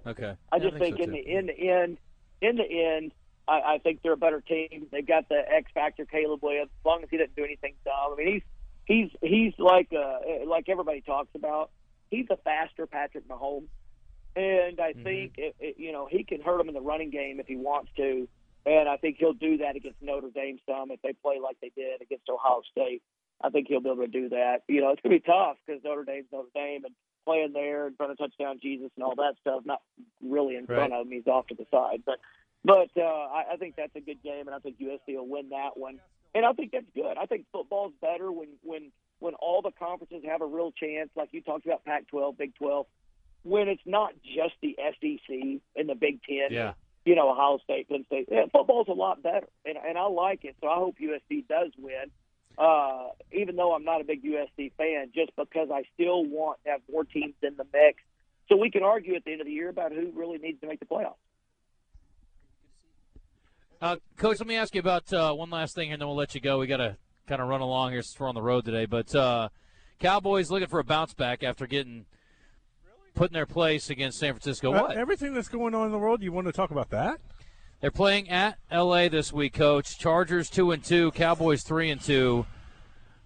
Okay. 0.08 0.34
I 0.52 0.58
Yeah, 0.58 0.64
just 0.64 0.78
think 0.78 0.98
think, 0.98 0.98
so, 0.98 1.04
in 1.04 1.10
too. 1.10 1.12
the 1.24 1.38
in 1.38 1.46
the 1.48 1.70
end, 1.70 1.98
in 2.42 2.56
the 2.58 2.96
end, 2.98 3.12
I, 3.48 3.76
I 3.76 3.78
think 3.80 4.02
they're 4.04 4.14
a 4.14 4.18
better 4.18 4.42
team. 4.42 4.88
They've 4.92 5.06
got 5.08 5.30
the 5.30 5.42
X 5.50 5.72
factor, 5.74 6.06
Caleb 6.06 6.42
Williams. 6.44 6.70
As 6.82 6.86
long 6.86 7.04
as 7.04 7.10
he 7.10 7.18
doesn't 7.18 7.36
do 7.36 7.44
anything 7.44 7.76
dumb, 7.86 8.14
I 8.14 8.16
mean, 8.18 8.42
he's 8.86 9.10
he's 9.22 9.30
he's 9.30 9.54
like 9.60 9.90
uh, 9.94 10.46
like 10.48 10.68
everybody 10.70 11.02
talks 11.02 11.30
about. 11.36 11.72
He's 12.10 12.28
a 12.30 12.38
faster 12.38 12.88
Patrick 12.88 13.28
Mahomes, 13.28 13.70
and 14.36 14.80
I 14.80 14.94
Mhm. 14.94 15.04
think 15.04 15.34
it, 15.38 15.56
it, 15.60 15.76
you 15.78 15.92
know 15.92 16.06
he 16.08 16.24
can 16.24 16.42
hurt 16.42 16.60
him 16.62 16.68
in 16.70 16.74
the 16.74 16.82
running 16.82 17.10
game 17.10 17.40
if 17.40 17.48
he 17.48 17.56
wants 17.56 17.92
to. 17.98 18.28
And 18.66 18.90
I 18.90 18.98
think 18.98 19.18
he'll 19.18 19.34
do 19.34 19.58
that 19.58 19.78
against 19.78 20.02
Notre 20.02 20.30
Dame 20.30 20.60
some 20.68 20.92
if 20.92 21.02
they 21.02 21.14
play 21.14 21.40
like 21.40 21.58
they 21.62 21.70
did 21.76 22.02
against 22.02 22.30
Ohio 22.30 22.62
State. 22.70 23.02
I 23.42 23.50
think 23.50 23.68
he'll 23.70 23.80
be 23.80 23.90
able 23.90 24.04
to 24.04 24.08
do 24.08 24.30
that. 24.30 24.64
You 24.68 24.82
know, 24.82 24.90
it's 24.90 25.02
going 25.02 25.16
to 25.16 25.20
be 25.22 25.26
tough 25.26 25.56
because 25.66 25.82
Notre 25.84 26.04
Dame's 26.04 26.28
Notre 26.32 26.50
Dame 26.54 26.84
and 26.84 26.94
playing 27.26 27.54
there 27.54 27.88
in 27.88 27.96
front 27.96 28.12
of 28.12 28.18
touchdown 28.18 28.60
Jesus 28.62 28.92
and 28.96 29.04
all 29.04 29.16
that 29.16 29.36
stuff. 29.40 29.62
Not 29.66 29.82
really 30.22 30.56
in 30.58 30.68
front 30.68 30.92
Right. 30.92 31.00
of 31.00 31.08
him; 31.08 31.14
he's 31.14 31.26
off 31.28 31.48
to 31.48 31.56
the 31.56 31.66
side. 31.72 32.04
But 32.06 32.20
but 32.66 32.90
uh, 32.98 33.02
I, 33.02 33.54
I 33.54 33.58
think 33.58 33.76
that's 33.78 33.96
a 33.96 34.02
good 34.02 34.22
game, 34.22 34.48
and 34.48 34.54
I 34.54 34.60
think 34.60 34.78
USC 34.78 35.16
will 35.16 35.26
win 35.28 35.50
that 35.50 35.78
one. 35.78 36.00
And 36.36 36.46
I 36.46 36.52
think 36.52 36.74
that's 36.74 36.90
good. 36.94 37.18
I 37.18 37.26
think 37.26 37.46
football's 37.54 37.94
better 38.02 38.30
when 38.32 38.50
when 38.62 38.92
when 39.20 39.34
all 39.36 39.62
the 39.62 39.72
conferences 39.72 40.24
have 40.26 40.42
a 40.42 40.46
real 40.46 40.72
chance, 40.72 41.10
like 41.16 41.30
you 41.32 41.42
talked 41.42 41.66
about 41.66 41.84
Pac-12, 41.86 42.38
Big 42.38 42.56
12. 42.56 42.86
When 43.44 43.68
it's 43.70 43.82
not 43.86 44.14
just 44.24 44.56
the 44.62 44.76
SEC 44.78 45.62
and 45.76 45.90
the 45.90 45.96
Big 45.96 46.22
Ten 46.24 46.48
Yeah. 46.52 46.74
you 47.06 47.16
know, 47.16 47.30
Ohio 47.32 47.58
State, 47.64 47.88
Penn 47.88 48.06
State. 48.06 48.28
Yeah, 48.30 48.46
football's 48.52 48.88
a 48.90 48.94
lot 48.94 49.24
better, 49.24 49.48
and 49.66 49.78
and 49.78 49.98
I 49.98 50.08
like 50.08 50.44
it. 50.44 50.56
So 50.62 50.68
I 50.68 50.76
hope 50.76 50.98
USC 51.00 51.48
does 51.48 51.72
win. 51.78 52.12
Uh, 52.58 53.08
even 53.32 53.56
though 53.56 53.74
I'm 53.74 53.86
not 53.86 54.02
a 54.02 54.04
big 54.04 54.22
USC 54.24 54.74
fan, 54.78 55.12
just 55.16 55.32
because 55.38 55.70
I 55.72 55.84
still 55.94 56.26
want 56.26 56.60
to 56.66 56.72
have 56.72 56.82
more 56.92 57.06
teams 57.06 57.36
in 57.42 57.56
the 57.56 57.66
mix, 57.72 58.04
so 58.50 58.58
we 58.58 58.70
can 58.70 58.84
argue 58.84 59.16
at 59.16 59.24
the 59.24 59.32
end 59.32 59.40
of 59.40 59.48
the 59.48 59.54
year 59.54 59.70
about 59.70 59.94
who 59.94 60.12
really 60.14 60.38
needs 60.40 60.60
to 60.60 60.68
make 60.68 60.80
the 60.82 60.86
playoffs. 60.86 61.14
Uh, 63.82 63.96
Coach, 64.18 64.40
let 64.40 64.48
me 64.48 64.56
ask 64.58 64.76
you 64.76 64.82
about 64.82 65.12
uh, 65.14 65.34
one 65.34 65.50
last 65.50 65.74
thing, 65.74 65.94
and 65.94 66.02
then 66.02 66.08
we'll 66.10 66.18
let 66.18 66.36
you 66.36 66.42
go. 66.42 66.60
We 66.60 66.68
got 66.68 66.78
to 66.78 66.98
kind 67.30 67.42
of 67.44 67.48
run 67.48 67.62
along 67.62 67.92
here 67.92 68.02
since 68.02 68.20
we're 68.20 68.28
on 68.28 68.34
the 68.34 68.42
road 68.42 68.66
today. 68.66 68.86
But 68.88 69.14
uh, 69.14 69.50
Cowboys 70.00 70.50
looking 70.50 70.68
for 70.68 70.80
a 70.80 70.84
bounce 70.84 71.14
back 71.14 71.44
after 71.44 71.68
getting 71.68 72.06
put 73.14 73.30
in 73.30 73.34
their 73.36 73.46
place 73.46 73.92
against 73.92 74.18
San 74.18 74.34
Francisco. 74.34 74.74
Uh, 74.74 74.82
What? 74.82 74.98
everything 74.98 75.36
that's 75.36 75.48
going 75.48 75.76
on 75.76 75.86
in 75.86 75.92
the 75.92 76.00
world, 76.00 76.24
you 76.24 76.32
want 76.32 76.48
to 76.48 76.54
talk 76.54 76.72
about 76.72 76.90
that? 76.90 77.20
They're 77.82 77.92
playing 77.92 78.30
at 78.30 78.58
LA 78.72 79.08
this 79.10 79.32
week, 79.32 79.54
Coach. 79.54 79.98
Chargers 80.00 80.50
two 80.50 80.72
and 80.72 80.84
two, 80.84 81.12
Cowboys 81.12 81.62
three 81.64 81.92
and 81.92 82.02
two. 82.02 82.46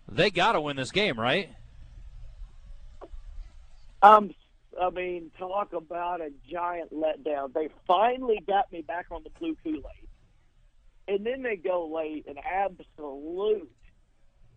They 0.07 0.29
got 0.29 0.51
to 0.51 0.61
win 0.61 0.75
this 0.75 0.91
game, 0.91 1.17
right? 1.17 1.49
Um, 4.01 4.31
I 4.79 4.89
mean, 4.89 5.31
talk 5.39 5.71
about 5.71 6.19
a 6.19 6.29
giant 6.51 6.93
letdown. 6.93 7.53
They 7.53 7.69
finally 7.87 8.43
got 8.45 8.69
me 8.71 8.81
back 8.81 9.05
on 9.11 9.23
the 9.23 9.29
blue 9.39 9.55
Kool 9.63 9.75
Aid, 9.77 10.09
and 11.07 11.25
then 11.25 11.41
they 11.41 11.55
go 11.55 11.87
late 11.87 12.25
and 12.27 12.37
absolute 12.39 13.71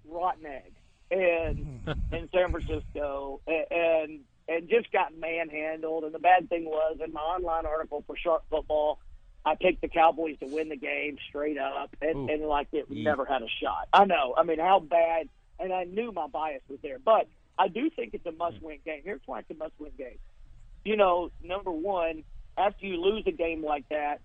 rotten 0.08 0.46
egg, 0.46 0.72
and 1.10 1.80
hmm. 1.84 2.14
in 2.14 2.28
San 2.32 2.50
Francisco, 2.50 3.40
and 3.46 4.20
and 4.48 4.68
just 4.68 4.92
got 4.92 5.16
manhandled. 5.18 6.04
And 6.04 6.14
the 6.14 6.18
bad 6.18 6.48
thing 6.48 6.64
was, 6.64 6.98
in 7.04 7.12
my 7.12 7.20
online 7.20 7.66
article 7.66 8.04
for 8.06 8.16
Sharp 8.16 8.44
Football, 8.50 9.00
I 9.44 9.54
picked 9.54 9.80
the 9.80 9.88
Cowboys 9.88 10.38
to 10.40 10.46
win 10.46 10.68
the 10.68 10.76
game 10.76 11.18
straight 11.28 11.58
up, 11.58 11.94
and, 12.00 12.28
Ooh. 12.28 12.32
and 12.32 12.42
like 12.44 12.68
it 12.72 12.90
never 12.90 13.24
had 13.24 13.42
a 13.42 13.48
shot. 13.62 13.88
I 13.92 14.04
know. 14.04 14.34
I 14.36 14.42
mean, 14.42 14.58
how 14.58 14.80
bad? 14.80 15.28
And 15.58 15.72
I 15.72 15.84
knew 15.84 16.12
my 16.12 16.26
bias 16.26 16.62
was 16.68 16.78
there, 16.82 16.98
but 16.98 17.28
I 17.58 17.68
do 17.68 17.88
think 17.90 18.12
it's 18.12 18.26
a 18.26 18.32
must-win 18.32 18.78
game. 18.84 19.00
Here's 19.04 19.22
why 19.24 19.38
it's 19.38 19.50
a 19.50 19.54
must-win 19.54 19.92
game. 19.96 20.18
You 20.84 20.96
know, 20.96 21.30
number 21.42 21.70
one, 21.70 22.24
after 22.58 22.86
you 22.86 23.00
lose 23.00 23.24
a 23.26 23.32
game 23.32 23.64
like 23.64 23.88
that, 23.88 24.20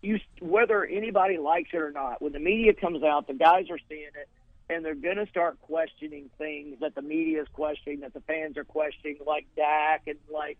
you 0.00 0.18
whether 0.40 0.84
anybody 0.84 1.38
likes 1.38 1.70
it 1.72 1.76
or 1.76 1.92
not, 1.92 2.22
when 2.22 2.32
the 2.32 2.40
media 2.40 2.72
comes 2.72 3.02
out, 3.02 3.26
the 3.26 3.34
guys 3.34 3.66
are 3.70 3.78
seeing 3.88 4.02
it, 4.02 4.28
and 4.72 4.84
they're 4.84 4.94
going 4.94 5.16
to 5.16 5.26
start 5.26 5.60
questioning 5.60 6.30
things 6.38 6.78
that 6.80 6.94
the 6.94 7.02
media 7.02 7.42
is 7.42 7.48
questioning, 7.52 8.00
that 8.00 8.14
the 8.14 8.20
fans 8.20 8.56
are 8.56 8.64
questioning, 8.64 9.18
like 9.26 9.46
Dak 9.56 10.02
and 10.06 10.18
like 10.32 10.58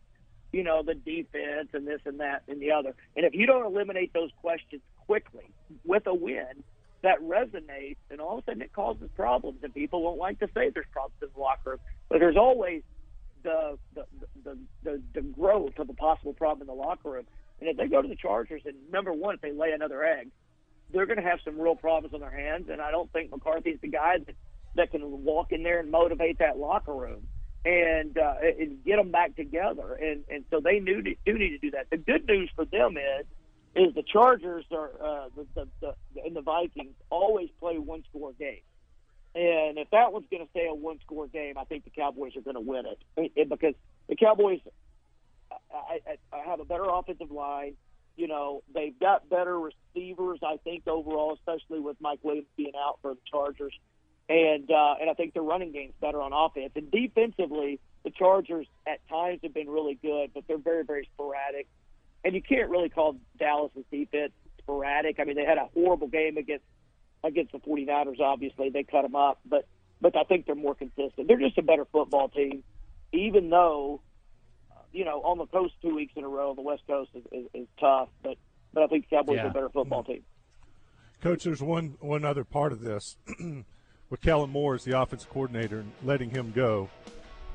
you 0.53 0.63
know 0.63 0.83
the 0.83 0.95
defense 0.95 1.69
and 1.73 1.87
this 1.87 2.01
and 2.05 2.21
that 2.21 2.43
and 2.49 2.61
the 2.61 2.73
other. 2.73 2.95
And 3.17 3.25
if 3.25 3.35
you 3.35 3.47
don't 3.47 3.67
eliminate 3.67 4.13
those 4.13 4.31
questions 4.41 4.83
quickly 5.07 5.51
with 5.85 6.07
a 6.07 6.15
win, 6.15 6.63
that 7.03 7.21
resonates, 7.21 7.97
and 8.11 8.21
all 8.21 8.39
of 8.39 8.45
a 8.45 8.51
sudden 8.51 8.63
it 8.63 8.73
causes 8.73 9.09
problems, 9.17 9.59
and 9.63 9.75
people 9.75 10.03
won't 10.03 10.19
like 10.19 10.39
to 10.41 10.47
say 10.55 10.71
there's 10.71 10.87
problems 10.93 11.17
in 11.23 11.29
the 11.35 11.41
locker 11.41 11.71
room, 11.71 11.79
but 12.09 12.21
there's 12.21 12.37
always 12.37 12.83
the 13.43 13.79
the 13.95 14.05
the 14.45 14.59
the, 14.85 15.03
the 15.15 15.21
growth 15.21 15.79
of 15.79 15.89
a 15.89 15.95
possible 15.95 16.33
problem 16.33 16.63
in 16.63 16.67
the 16.67 16.81
locker 16.81 17.11
room. 17.11 17.25
And 17.61 17.69
if 17.69 17.77
they 17.77 17.87
go 17.87 18.03
to 18.03 18.09
the 18.09 18.17
Chargers, 18.17 18.63
and 18.65 18.75
number 18.91 19.13
one, 19.13 19.37
if 19.37 19.41
they 19.41 19.53
lay 19.53 19.71
another 19.71 20.05
egg, 20.05 20.29
they're 20.93 21.07
going 21.07 21.23
to 21.23 21.29
have 21.29 21.41
some 21.45 21.59
real 21.61 21.77
problems 21.77 22.15
on 22.15 22.21
their 22.21 22.31
hands. 22.31 22.69
And 22.71 22.81
I 22.81 22.91
don't 22.91 23.11
think 23.13 23.31
McCarthy's 23.31 23.79
the 23.81 23.89
guy 23.89 24.19
that 24.27 24.35
that 24.75 24.91
can 24.91 25.25
walk 25.25 25.53
in 25.53 25.63
there 25.63 25.81
and 25.81 25.91
motivate 25.91 26.39
that 26.39 26.57
locker 26.59 26.95
room 26.95 27.27
and 27.65 28.17
uh, 28.17 28.35
and 28.59 28.85
get 28.85 28.97
them 28.97 29.11
back 29.11 29.37
together. 29.37 29.95
And 29.95 30.25
and 30.31 30.45
so 30.51 30.61
they 30.61 30.81
knew 30.81 31.03
do 31.03 31.15
need 31.27 31.51
to 31.51 31.59
do 31.59 31.71
that. 31.73 31.89
The 31.91 31.99
good 31.99 32.27
news 32.27 32.51
for 32.55 32.65
them 32.65 32.97
is 32.97 33.27
is 33.75 33.95
the 33.95 34.03
Chargers 34.03 34.67
are 34.71 34.91
uh, 35.03 35.29
the, 35.37 35.47
the, 35.55 35.69
the 35.81 36.23
and 36.25 36.37
the 36.37 36.43
Vikings 36.43 36.95
always 37.11 37.49
play 37.61 37.79
one 37.79 38.03
score 38.11 38.33
games. 38.39 38.63
And 39.35 39.79
if 39.79 39.89
that 39.93 40.13
one's 40.13 40.27
going 40.31 40.45
to 40.45 40.51
stay 40.51 40.69
a 40.71 40.75
one 40.75 40.99
score 41.01 41.27
game, 41.27 41.57
I 41.57 41.65
think 41.65 41.85
the 41.85 41.91
Cowboys 41.91 42.37
are 42.37 42.43
going 42.43 42.57
to 42.57 42.61
win 42.61 42.85
it 42.87 43.33
it- 43.35 43.49
because 43.49 43.75
the 44.09 44.17
Cowboys 44.17 44.61
I, 45.73 46.01
I, 46.07 46.37
I 46.37 46.45
have 46.47 46.61
a 46.61 46.65
better 46.65 46.85
offensive 46.89 47.31
line. 47.31 47.75
You 48.17 48.29
know, 48.29 48.63
they've 48.75 48.99
got 48.99 49.29
better 49.29 49.59
receivers, 49.59 50.41
I 50.43 50.59
think, 50.65 50.87
overall, 50.87 51.35
especially 51.35 51.81
with 51.81 51.97
Mike 52.01 52.21
Williams 52.23 52.49
being 52.57 52.73
out 52.77 52.99
for 53.03 53.15
the 53.15 53.21
Chargers. 53.31 53.75
And 54.29 54.71
uh, 54.71 54.95
and 55.01 55.11
I 55.11 55.15
think 55.15 55.35
their 55.35 55.43
running 55.43 55.73
game's 55.73 55.95
better 56.01 56.23
on 56.23 56.33
offense. 56.33 56.73
And 56.77 56.91
defensively, 56.91 57.81
the 58.05 58.11
Chargers 58.11 58.67
at 58.87 59.07
times 59.09 59.41
have 59.43 59.55
been 59.55 59.69
really 59.69 59.99
good, 60.01 60.31
but 60.33 60.45
they're 60.47 60.59
very, 60.59 60.85
very 60.85 61.09
sporadic. 61.15 61.67
And 62.25 62.35
you 62.35 62.43
can't 62.43 62.71
really 62.71 62.89
call 62.89 63.17
Dallas's 63.39 63.85
defense 63.91 64.33
sporadic. 64.59 65.19
I 65.19 65.25
mean, 65.25 65.37
they 65.37 65.45
had 65.45 65.59
a 65.59 65.69
horrible 65.75 66.09
game 66.09 66.37
against 66.37 66.65
against 67.25 67.53
the 67.53 67.59
49ers, 67.59 68.21
obviously. 68.21 68.71
They 68.71 68.83
cut 68.83 69.03
them 69.03 69.15
up. 69.15 69.41
But, 69.45 69.67
but 70.01 70.17
I 70.17 70.25
think 70.25 70.47
they're 70.47 70.55
more 70.55 70.75
consistent. 70.75 71.29
They're 71.29 71.39
just 71.39 71.59
a 71.59 71.63
better 71.63 71.85
football 71.85 72.29
team, 72.29 72.65
even 73.13 73.51
though 73.51 74.01
you 74.93 75.05
know, 75.05 75.21
on 75.23 75.39
the 75.39 75.47
coast 75.47 75.75
two 75.83 75.95
weeks 75.95 76.13
in 76.17 76.25
a 76.25 76.29
row. 76.29 76.55
The 76.55 76.63
West 76.63 76.83
Coast 76.87 77.11
is, 77.15 77.25
is, 77.33 77.47
is 77.55 77.67
tough, 77.79 78.09
but 78.23 78.37
but 78.75 78.85
I 78.85 78.87
think 78.87 79.09
the 79.09 79.17
Cowboys 79.17 79.37
Yeah. 79.37 79.45
are 79.45 79.49
a 79.49 79.53
better 79.53 79.69
football 79.69 80.05
team. 80.05 80.23
Coach, 81.23 81.45
there's 81.45 81.63
one 81.63 81.97
one 82.01 82.25
other 82.25 82.45
part 82.45 82.73
of 82.73 82.81
this. 82.81 83.17
With 84.11 84.21
Kellen 84.21 84.51
Moore 84.51 84.75
as 84.75 84.85
the 84.85 85.01
offense 85.01 85.25
coordinator 85.25 85.79
and 85.79 85.91
letting 86.05 86.29
him 86.29 86.53
go, 86.55 86.91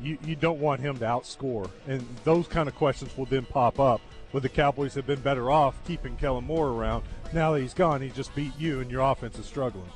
you, 0.01 0.17
you 0.25 0.35
don't 0.35 0.59
want 0.59 0.81
him 0.81 0.97
to 0.97 1.05
outscore. 1.05 1.69
And 1.87 2.03
those 2.23 2.47
kind 2.47 2.67
of 2.67 2.73
questions 2.73 3.15
will 3.15 3.25
then 3.27 3.45
pop 3.45 3.79
up. 3.79 4.01
Would 4.33 4.41
the 4.41 4.49
Cowboys 4.49 4.95
have 4.95 5.05
been 5.05 5.19
better 5.19 5.51
off 5.51 5.75
keeping 5.85 6.15
Kellen 6.17 6.45
Moore 6.45 6.69
around? 6.69 7.03
Now 7.31 7.51
that 7.53 7.61
he's 7.61 7.75
gone, 7.75 8.01
he 8.01 8.09
just 8.09 8.33
beat 8.33 8.53
you 8.57 8.79
and 8.79 8.89
your 8.89 9.01
offense 9.01 9.37
is 9.37 9.45
struggling. 9.45 9.89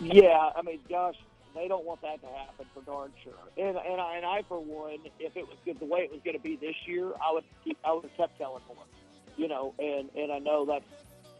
Yeah, 0.00 0.50
I 0.56 0.62
mean, 0.62 0.80
gosh, 0.88 1.16
they 1.58 1.68
don't 1.68 1.84
want 1.84 2.00
that 2.02 2.20
to 2.20 2.28
happen 2.28 2.66
for 2.72 2.82
darn 2.82 3.12
sure. 3.22 3.32
And 3.56 3.76
and 3.76 4.00
I, 4.00 4.16
and 4.16 4.24
I 4.24 4.42
for 4.48 4.60
one, 4.60 4.98
if 5.18 5.36
it 5.36 5.46
was 5.46 5.56
good 5.64 5.80
the 5.80 5.86
way 5.86 6.00
it 6.00 6.12
was 6.12 6.20
going 6.24 6.36
to 6.36 6.42
be 6.42 6.56
this 6.56 6.76
year, 6.86 7.10
I 7.20 7.32
would 7.32 7.44
keep 7.64 7.78
I 7.84 7.92
would 7.92 8.04
have 8.04 8.16
kept 8.16 8.38
Kellen 8.38 8.62
Moore. 8.68 8.84
You 9.36 9.48
know, 9.48 9.74
and 9.78 10.08
and 10.16 10.32
I 10.32 10.38
know 10.38 10.64
that's 10.64 10.84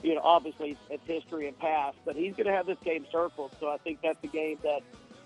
you 0.03 0.15
know 0.15 0.21
obviously 0.23 0.77
it's 0.91 1.07
history 1.07 1.47
and 1.47 1.59
past, 1.59 1.97
but 2.05 2.17
he's 2.17 2.35
going 2.35 2.47
to 2.47 2.53
have 2.53 2.67
this 2.67 2.79
game 2.85 3.07
circled. 3.13 3.53
So 3.61 3.69
I 3.69 3.79
think 3.79 4.01
that's 4.03 4.21
the 4.21 4.29
game 4.29 4.59
that 4.63 4.83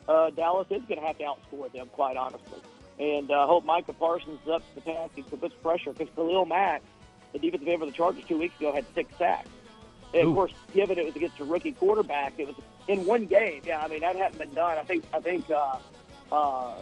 uh, 0.08 0.30
Dallas 0.30 0.66
is 0.70 0.82
going 0.82 1.00
to 1.00 1.06
have 1.06 1.18
to 1.18 1.24
outscore 1.24 1.72
them, 1.72 1.88
quite 1.92 2.16
honestly. 2.16 2.60
And 2.98 3.30
uh, 3.30 3.46
hope 3.46 3.64
Micah 3.64 3.94
Parsons 3.94 4.38
is 4.42 4.48
up 4.48 4.62
to 4.68 4.74
the 4.74 4.80
task 4.82 5.12
and 5.16 5.40
puts 5.40 5.54
pressure 5.56 5.92
because 5.92 6.08
Khalil 6.14 6.44
Mack, 6.44 6.82
the 7.32 7.38
defensive 7.38 7.66
end 7.66 7.80
for 7.80 7.86
the 7.86 7.92
Chargers 7.92 8.24
two 8.28 8.38
weeks 8.38 8.58
ago, 8.58 8.72
had 8.72 8.84
six 8.94 9.10
sacks. 9.16 9.48
And 10.14 10.24
Ooh. 10.24 10.30
of 10.30 10.34
course, 10.34 10.52
given 10.74 10.98
it 10.98 11.06
was 11.06 11.16
against 11.16 11.40
a 11.40 11.44
rookie 11.44 11.72
quarterback, 11.72 12.34
it 12.38 12.46
was 12.46 12.56
in 12.88 13.04
one 13.04 13.26
game. 13.26 13.62
Yeah, 13.64 13.82
I 13.82 13.88
mean 13.88 14.00
that 14.00 14.16
hadn't 14.16 14.38
been 14.38 14.54
done. 14.54 14.78
I 14.78 14.82
think 14.82 15.04
I 15.12 15.20
think 15.20 15.48
uh, 15.50 15.76
uh, 16.30 16.74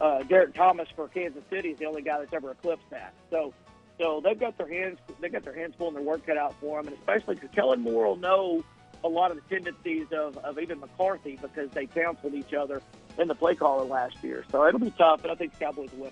uh, 0.00 0.22
Derrick 0.24 0.54
Thomas 0.54 0.88
for 0.94 1.08
Kansas 1.08 1.42
City 1.50 1.70
is 1.70 1.78
the 1.78 1.86
only 1.86 2.02
guy 2.02 2.18
that's 2.18 2.32
ever 2.32 2.52
eclipsed 2.52 2.88
that. 2.90 3.14
So, 3.30 3.52
so 3.98 4.20
they've 4.24 4.38
got 4.38 4.56
their 4.56 4.68
hands 4.68 4.98
they 5.20 5.28
got 5.28 5.44
their 5.44 5.54
hands 5.54 5.74
full 5.76 5.88
and 5.88 5.96
their 5.96 6.02
work 6.02 6.26
cut 6.26 6.38
out 6.38 6.54
for 6.60 6.82
them, 6.82 6.92
and 6.92 6.98
especially 6.98 7.34
because 7.36 7.50
Kellen 7.54 7.80
Moore 7.80 8.06
will 8.06 8.16
know 8.16 8.64
a 9.04 9.08
lot 9.08 9.30
of 9.30 9.36
the 9.36 9.54
tendencies 9.54 10.06
of, 10.12 10.38
of 10.38 10.58
even 10.58 10.80
McCarthy 10.80 11.38
because 11.40 11.70
they 11.72 11.84
counseled 11.86 12.34
each 12.34 12.54
other 12.54 12.80
in 13.18 13.28
the 13.28 13.34
play 13.34 13.54
caller 13.54 13.84
last 13.84 14.16
year. 14.24 14.44
So 14.50 14.66
it'll 14.66 14.80
be 14.80 14.90
tough, 14.92 15.20
but 15.20 15.30
I 15.30 15.34
think 15.34 15.52
the 15.52 15.64
Cowboys 15.64 15.90
win. 15.92 16.10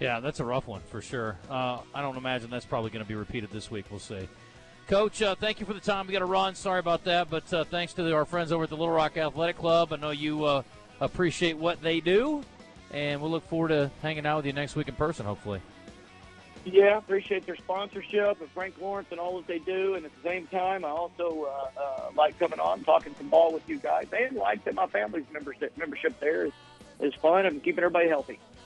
Yeah, 0.00 0.20
that's 0.20 0.40
a 0.40 0.44
rough 0.44 0.66
one 0.66 0.80
for 0.80 1.02
sure. 1.02 1.38
Uh, 1.48 1.78
I 1.94 2.00
don't 2.00 2.16
imagine 2.16 2.50
that's 2.50 2.64
probably 2.64 2.90
going 2.90 3.04
to 3.04 3.08
be 3.08 3.14
repeated 3.14 3.50
this 3.50 3.70
week. 3.70 3.86
We'll 3.90 4.00
see. 4.00 4.28
Coach, 4.86 5.22
uh, 5.22 5.34
thank 5.34 5.60
you 5.60 5.66
for 5.66 5.72
the 5.72 5.80
time. 5.80 6.06
We 6.06 6.12
got 6.12 6.18
to 6.18 6.26
run. 6.26 6.54
Sorry 6.54 6.78
about 6.78 7.04
that, 7.04 7.30
but 7.30 7.52
uh, 7.52 7.64
thanks 7.64 7.94
to 7.94 8.02
the, 8.02 8.14
our 8.14 8.24
friends 8.24 8.52
over 8.52 8.64
at 8.64 8.70
the 8.70 8.76
Little 8.76 8.94
Rock 8.94 9.16
Athletic 9.16 9.56
Club. 9.56 9.92
I 9.92 9.96
know 9.96 10.10
you 10.10 10.44
uh, 10.44 10.62
appreciate 11.00 11.56
what 11.56 11.80
they 11.80 12.00
do, 12.00 12.44
and 12.90 13.20
we'll 13.20 13.30
look 13.30 13.48
forward 13.48 13.68
to 13.68 13.90
hanging 14.02 14.26
out 14.26 14.36
with 14.36 14.46
you 14.46 14.52
next 14.52 14.76
week 14.76 14.88
in 14.88 14.94
person, 14.94 15.24
hopefully. 15.24 15.60
Yeah, 16.66 16.98
appreciate 16.98 17.46
their 17.46 17.56
sponsorship 17.56 18.40
and 18.40 18.50
Frank 18.50 18.74
Lawrence 18.80 19.08
and 19.10 19.20
all 19.20 19.36
that 19.36 19.46
they 19.46 19.58
do. 19.58 19.94
And 19.94 20.04
at 20.04 20.12
the 20.22 20.28
same 20.28 20.46
time, 20.46 20.84
I 20.84 20.88
also 20.88 21.46
uh, 21.46 21.80
uh, 21.80 22.10
like 22.16 22.38
coming 22.38 22.60
on, 22.60 22.84
talking 22.84 23.14
some 23.16 23.28
ball 23.28 23.52
with 23.52 23.68
you 23.68 23.78
guys, 23.78 24.06
and 24.12 24.36
like 24.36 24.64
that 24.64 24.74
my 24.74 24.86
family's 24.86 25.26
membership 25.32 25.76
membership 25.76 26.18
there 26.20 26.46
is 26.46 26.52
is 27.00 27.14
fun 27.14 27.44
and 27.46 27.62
keeping 27.62 27.84
everybody 27.84 28.08
healthy. 28.08 28.38